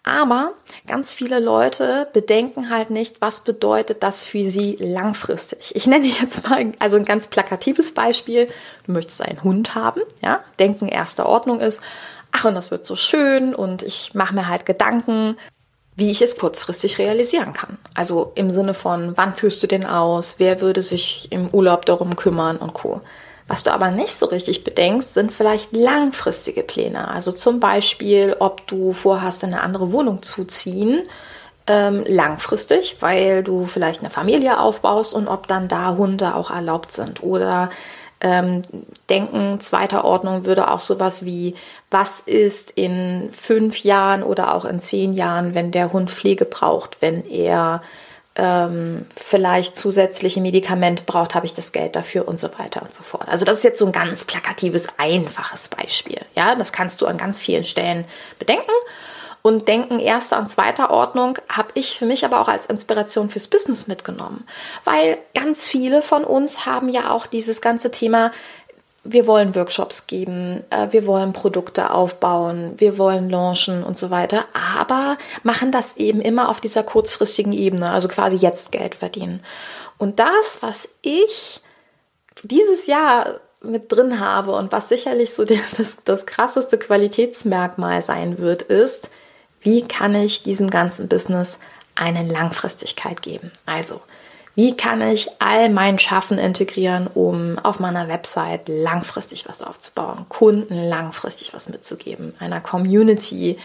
Aber 0.03 0.51
ganz 0.85 1.13
viele 1.13 1.39
Leute 1.39 2.07
bedenken 2.13 2.69
halt 2.69 2.91
nicht, 2.91 3.21
was 3.21 3.39
bedeutet 3.43 4.03
das 4.03 4.23
für 4.23 4.43
sie 4.43 4.77
langfristig. 4.79 5.75
Ich 5.75 5.87
nenne 5.87 6.05
jetzt 6.05 6.47
mal 6.47 6.73
also 6.77 6.97
ein 6.97 7.05
ganz 7.05 7.25
plakatives 7.25 7.95
Beispiel. 7.95 8.47
Du 8.85 8.91
möchtest 8.91 9.23
einen 9.23 9.41
Hund 9.41 9.73
haben, 9.73 10.01
ja? 10.23 10.41
Denken 10.59 10.87
erster 10.87 11.25
Ordnung 11.25 11.59
ist, 11.59 11.81
ach, 12.31 12.45
und 12.45 12.53
das 12.53 12.69
wird 12.69 12.85
so 12.85 12.95
schön 12.95 13.55
und 13.55 13.81
ich 13.81 14.13
mache 14.13 14.35
mir 14.35 14.47
halt 14.47 14.67
Gedanken, 14.67 15.37
wie 15.95 16.11
ich 16.11 16.21
es 16.21 16.37
kurzfristig 16.37 16.97
realisieren 16.97 17.53
kann. 17.53 17.77
Also 17.93 18.31
im 18.35 18.51
Sinne 18.51 18.73
von, 18.73 19.13
wann 19.15 19.33
führst 19.33 19.63
du 19.63 19.67
den 19.67 19.85
aus, 19.85 20.35
wer 20.37 20.61
würde 20.61 20.81
sich 20.81 21.31
im 21.31 21.49
Urlaub 21.49 21.85
darum 21.85 22.15
kümmern 22.15 22.57
und 22.57 22.73
co. 22.73 23.01
Was 23.47 23.63
du 23.63 23.71
aber 23.71 23.91
nicht 23.91 24.17
so 24.17 24.25
richtig 24.25 24.63
bedenkst, 24.63 25.13
sind 25.13 25.31
vielleicht 25.31 25.71
langfristige 25.71 26.63
Pläne. 26.63 27.07
Also 27.07 27.31
zum 27.31 27.59
Beispiel, 27.59 28.35
ob 28.39 28.65
du 28.67 28.91
vorhast, 28.91 29.43
in 29.43 29.53
eine 29.53 29.61
andere 29.61 29.91
Wohnung 29.91 30.23
zu 30.23 30.45
ziehen, 30.45 31.03
ähm, 31.67 32.03
langfristig, 32.07 32.97
weil 33.01 33.43
du 33.43 33.65
vielleicht 33.65 34.01
eine 34.01 34.09
Familie 34.09 34.59
aufbaust 34.59 35.13
und 35.13 35.27
ob 35.27 35.47
dann 35.47 35.67
da 35.67 35.95
Hunde 35.95 36.35
auch 36.35 36.49
erlaubt 36.49 36.91
sind. 36.91 37.23
Oder 37.23 37.69
ähm, 38.21 38.63
denken 39.09 39.59
zweiter 39.59 40.05
Ordnung 40.05 40.45
würde 40.45 40.69
auch 40.71 40.79
sowas 40.79 41.25
wie, 41.25 41.55
was 41.91 42.19
ist 42.21 42.71
in 42.71 43.29
fünf 43.31 43.83
Jahren 43.83 44.23
oder 44.23 44.53
auch 44.53 44.65
in 44.65 44.79
zehn 44.79 45.13
Jahren, 45.13 45.53
wenn 45.53 45.71
der 45.71 45.91
Hund 45.91 46.09
Pflege 46.09 46.45
braucht, 46.45 47.01
wenn 47.01 47.25
er 47.29 47.81
ähm, 48.35 49.05
vielleicht 49.15 49.77
zusätzliche 49.77 50.41
Medikamente 50.41 51.03
braucht, 51.05 51.35
habe 51.35 51.45
ich 51.45 51.53
das 51.53 51.71
Geld 51.71 51.95
dafür 51.95 52.27
und 52.27 52.37
so 52.37 52.49
weiter 52.57 52.81
und 52.81 52.93
so 52.93 53.03
fort. 53.03 53.27
Also 53.29 53.45
das 53.45 53.57
ist 53.57 53.63
jetzt 53.63 53.79
so 53.79 53.85
ein 53.85 53.91
ganz 53.91 54.25
plakatives, 54.25 54.87
einfaches 54.97 55.69
Beispiel. 55.69 56.19
Ja, 56.35 56.55
das 56.55 56.73
kannst 56.73 57.01
du 57.01 57.07
an 57.07 57.17
ganz 57.17 57.39
vielen 57.39 57.63
Stellen 57.63 58.05
bedenken 58.39 58.71
und 59.45 59.67
Denken 59.67 59.99
erster 59.99 60.39
und 60.39 60.49
zweiter 60.49 60.89
Ordnung 60.89 61.37
habe 61.47 61.67
ich 61.75 61.99
für 61.99 62.07
mich 62.07 62.25
aber 62.25 62.41
auch 62.41 62.47
als 62.47 62.65
Inspiration 62.65 63.29
fürs 63.29 63.45
Business 63.45 63.85
mitgenommen. 63.85 64.43
Weil 64.85 65.19
ganz 65.35 65.67
viele 65.67 66.01
von 66.01 66.23
uns 66.23 66.65
haben 66.65 66.89
ja 66.89 67.11
auch 67.11 67.27
dieses 67.27 67.61
ganze 67.61 67.91
Thema, 67.91 68.31
wir 69.03 69.27
wollen 69.27 69.53
Workshops 69.53 70.07
geben, 70.07 70.63
äh, 70.71 70.87
wir 70.89 71.05
wollen 71.05 71.31
Produkte 71.31 71.91
aufbauen, 71.91 72.73
wir 72.77 72.97
wollen 72.97 73.29
launchen 73.29 73.83
und 73.83 73.99
so 73.99 74.09
weiter, 74.09 74.45
aber 74.79 75.15
machen 75.43 75.71
das 75.71 75.95
eben 75.95 76.21
immer 76.21 76.49
auf 76.49 76.59
dieser 76.59 76.81
kurzfristigen 76.81 77.53
Ebene, 77.53 77.91
also 77.91 78.07
quasi 78.07 78.37
jetzt 78.37 78.71
Geld 78.71 78.95
verdienen. 78.95 79.43
Und 79.99 80.17
das, 80.17 80.57
was 80.61 80.89
ich 81.03 81.61
dieses 82.41 82.87
Jahr 82.87 83.41
mit 83.61 83.91
drin 83.91 84.19
habe 84.19 84.53
und 84.53 84.71
was 84.71 84.89
sicherlich 84.89 85.35
so 85.35 85.45
das, 85.45 85.97
das 86.03 86.25
krasseste 86.25 86.79
Qualitätsmerkmal 86.79 88.01
sein 88.01 88.39
wird, 88.39 88.63
ist, 88.63 89.11
wie 89.65 89.81
kann 89.81 90.13
ich 90.13 90.43
diesem 90.43 90.69
ganzen 90.69 91.07
Business 91.09 91.59
eine 91.95 92.23
Langfristigkeit 92.23 93.21
geben? 93.21 93.51
Also, 93.65 93.99
wie 94.53 94.77
kann 94.77 95.01
ich 95.01 95.27
all 95.39 95.69
mein 95.69 95.99
Schaffen 95.99 96.37
integrieren, 96.37 97.07
um 97.13 97.59
auf 97.59 97.79
meiner 97.79 98.07
Website 98.07 98.69
langfristig 98.69 99.49
was 99.49 99.61
aufzubauen, 99.61 100.27
Kunden 100.29 100.75
langfristig 100.75 101.53
was 101.53 101.67
mitzugeben, 101.67 102.33
einer 102.39 102.61
Community 102.61 103.57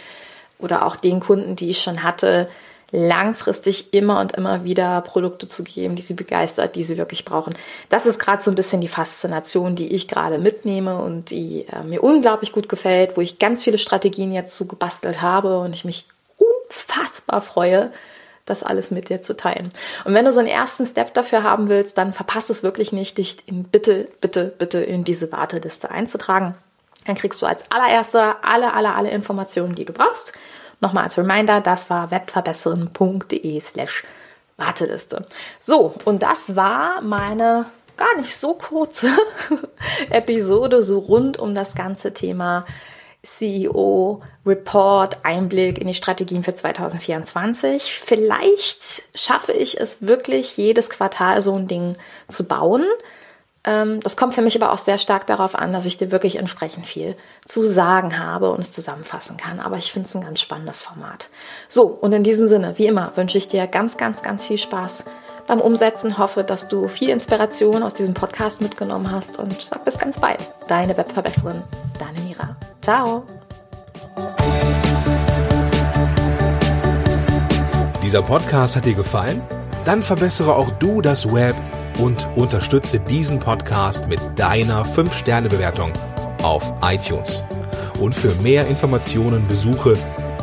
oder 0.59 0.85
auch 0.87 0.97
den 0.97 1.21
Kunden, 1.21 1.55
die 1.55 1.71
ich 1.71 1.83
schon 1.83 2.03
hatte, 2.03 2.49
langfristig 2.93 3.95
immer 3.95 4.21
und 4.21 4.33
immer 4.33 4.65
wieder 4.65 5.01
Produkte 5.03 5.47
zu 5.47 5.65
geben, 5.65 5.97
die 5.97 6.03
sie 6.03 6.15
begeistert, 6.15 6.75
die 6.75 6.85
sie 6.85 6.99
wirklich 6.99 7.25
brauchen. 7.25 7.55
Das 7.89 8.07
ist 8.07 8.19
gerade 8.19 8.43
so 8.43 8.51
ein 8.51 8.57
bisschen 8.57 8.81
die 8.81 8.89
Faszination, 8.89 9.77
die 9.77 9.95
ich 9.95 10.09
gerade 10.09 10.39
mitnehme 10.39 11.01
und 11.01 11.31
die 11.31 11.67
äh, 11.73 11.83
mir 11.85 12.03
unglaublich 12.03 12.53
gut 12.53 12.69
gefällt, 12.69 13.17
wo 13.17 13.21
ich 13.21 13.39
ganz 13.39 13.63
viele 13.63 13.79
Strategien 13.79 14.33
jetzt 14.33 14.57
zu 14.57 14.67
gebastelt 14.67 15.23
habe 15.23 15.59
und 15.59 15.75
ich 15.75 15.85
mich 15.85 16.07
unfassbar 16.39 17.41
freue, 17.41 17.93
das 18.47 18.63
alles 18.63 18.91
mit 18.91 19.09
dir 19.09 19.23
zu 19.23 19.37
teilen. 19.37 19.71
Und 20.05 20.15
wenn 20.15 20.25
du 20.25 20.33
so 20.33 20.41
einen 20.41 20.49
ersten 20.49 20.85
Step 20.85 21.15
dafür 21.15 21.43
haben 21.43 21.69
willst, 21.69 21.97
dann 21.97 22.13
verpasse 22.13 22.53
es 22.53 22.63
wirklich 22.63 22.93
nicht, 22.93 23.19
dich 23.19 23.37
in 23.47 23.65
bitte, 23.65 24.09
bitte, 24.21 24.53
bitte 24.59 24.81
in 24.81 25.05
diese 25.05 25.31
Warteliste 25.31 25.91
einzutragen. 25.91 26.55
Dann 27.07 27.15
kriegst 27.15 27.41
du 27.41 27.47
als 27.47 27.71
allererster 27.71 28.39
alle, 28.43 28.75
alle, 28.75 28.95
alle 28.95 29.11
Informationen, 29.11 29.75
die 29.75 29.85
du 29.85 29.93
brauchst. 29.93 30.33
Nochmal 30.81 31.05
als 31.05 31.19
Reminder, 31.19 31.61
das 31.61 31.91
war 31.91 32.11
webverbessern.de 32.11 33.61
slash 33.61 34.05
Warteliste. 34.57 35.27
So, 35.59 35.95
und 36.05 36.23
das 36.23 36.55
war 36.57 37.01
meine 37.01 37.67
gar 37.97 38.17
nicht 38.17 38.35
so 38.35 38.55
kurze 38.55 39.09
Episode 40.11 40.83
so 40.83 40.99
rund 40.99 41.39
um 41.39 41.55
das 41.55 41.75
ganze 41.75 42.13
Thema 42.13 42.65
CEO 43.23 44.23
Report, 44.47 45.19
Einblick 45.25 45.79
in 45.79 45.87
die 45.87 45.95
Strategien 45.95 46.43
für 46.43 46.55
2024. 46.55 48.01
Vielleicht 48.03 49.03
schaffe 49.15 49.53
ich 49.53 49.79
es 49.79 50.07
wirklich, 50.07 50.57
jedes 50.57 50.89
Quartal 50.89 51.43
so 51.43 51.55
ein 51.55 51.67
Ding 51.67 51.97
zu 52.29 52.45
bauen. 52.45 52.85
Ähm, 53.65 54.01
das 54.01 54.17
kommt 54.17 54.35
für 54.35 54.43
mich 54.43 54.61
aber 54.61 54.73
auch 54.73 54.79
sehr 54.79 54.99
stark 54.99 55.27
darauf 55.27 55.55
an, 55.55 55.73
dass 55.73 55.85
ich 55.85 55.99
dir 55.99 56.11
wirklich 56.11 56.37
entsprechend 56.37 56.87
viel 56.87 57.17
zu 57.45 57.65
sagen 57.65 58.19
habe 58.19 58.51
und 58.51 58.61
es 58.61 58.73
zusammenfassen 58.73 59.37
kann. 59.37 59.61
Aber 59.61 59.77
ich 59.77 59.93
finde 59.93 60.09
es 60.09 60.15
ein 60.15 60.23
ganz 60.23 60.41
spannendes 60.41 60.81
Format. 60.81 61.29
So, 61.69 61.85
und 61.85 62.13
in 62.13 62.25
diesem 62.25 62.47
Sinne, 62.47 62.75
wie 62.79 62.87
immer, 62.87 63.13
wünsche 63.17 63.39
ich 63.39 63.49
dir 63.49 63.67
ganz, 63.67 63.97
ganz, 63.97 64.23
ganz 64.23 64.47
viel 64.47 64.59
Spaß 64.59 65.05
beim 65.47 65.61
Umsetzen. 65.61 66.17
Hoffe, 66.17 66.43
dass 66.43 66.69
du 66.69 66.89
viel 66.89 67.11
Inspiration 67.11 67.83
aus 67.83 67.93
diesem 67.93 68.15
Podcast 68.15 68.63
mitgenommen 68.63 69.11
hast 69.11 69.39
und 69.39 69.61
sag 69.61 69.85
bis 69.85 69.99
ganz 69.99 70.19
bald. 70.19 70.39
Deine 70.69 70.97
Webverbesserin, 70.97 71.63
deine 71.99 72.21
Mira. 72.27 72.57
Ciao. 72.81 73.25
Dieser 78.03 78.23
Podcast 78.23 78.77
hat 78.77 78.87
dir 78.87 78.95
gefallen? 78.95 79.43
Dann 79.85 80.03
verbessere 80.03 80.57
auch 80.57 80.71
du 80.73 81.01
das 81.01 81.33
Web 81.33 81.55
und 82.01 82.27
unterstütze 82.37 83.01
diesen 83.01 83.39
Podcast 83.39 84.09
mit 84.09 84.21
deiner 84.37 84.85
5-Sterne-Bewertung 84.85 85.93
auf 86.43 86.73
iTunes. 86.83 87.45
Und 88.01 88.15
für 88.15 88.35
mehr 88.43 88.67
Informationen 88.67 89.47
besuche 89.47 89.95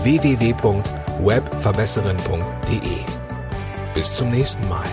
www.webverbesserin.de. 0.04 2.98
Bis 3.93 4.13
zum 4.13 4.30
nächsten 4.30 4.65
Mal. 4.70 4.86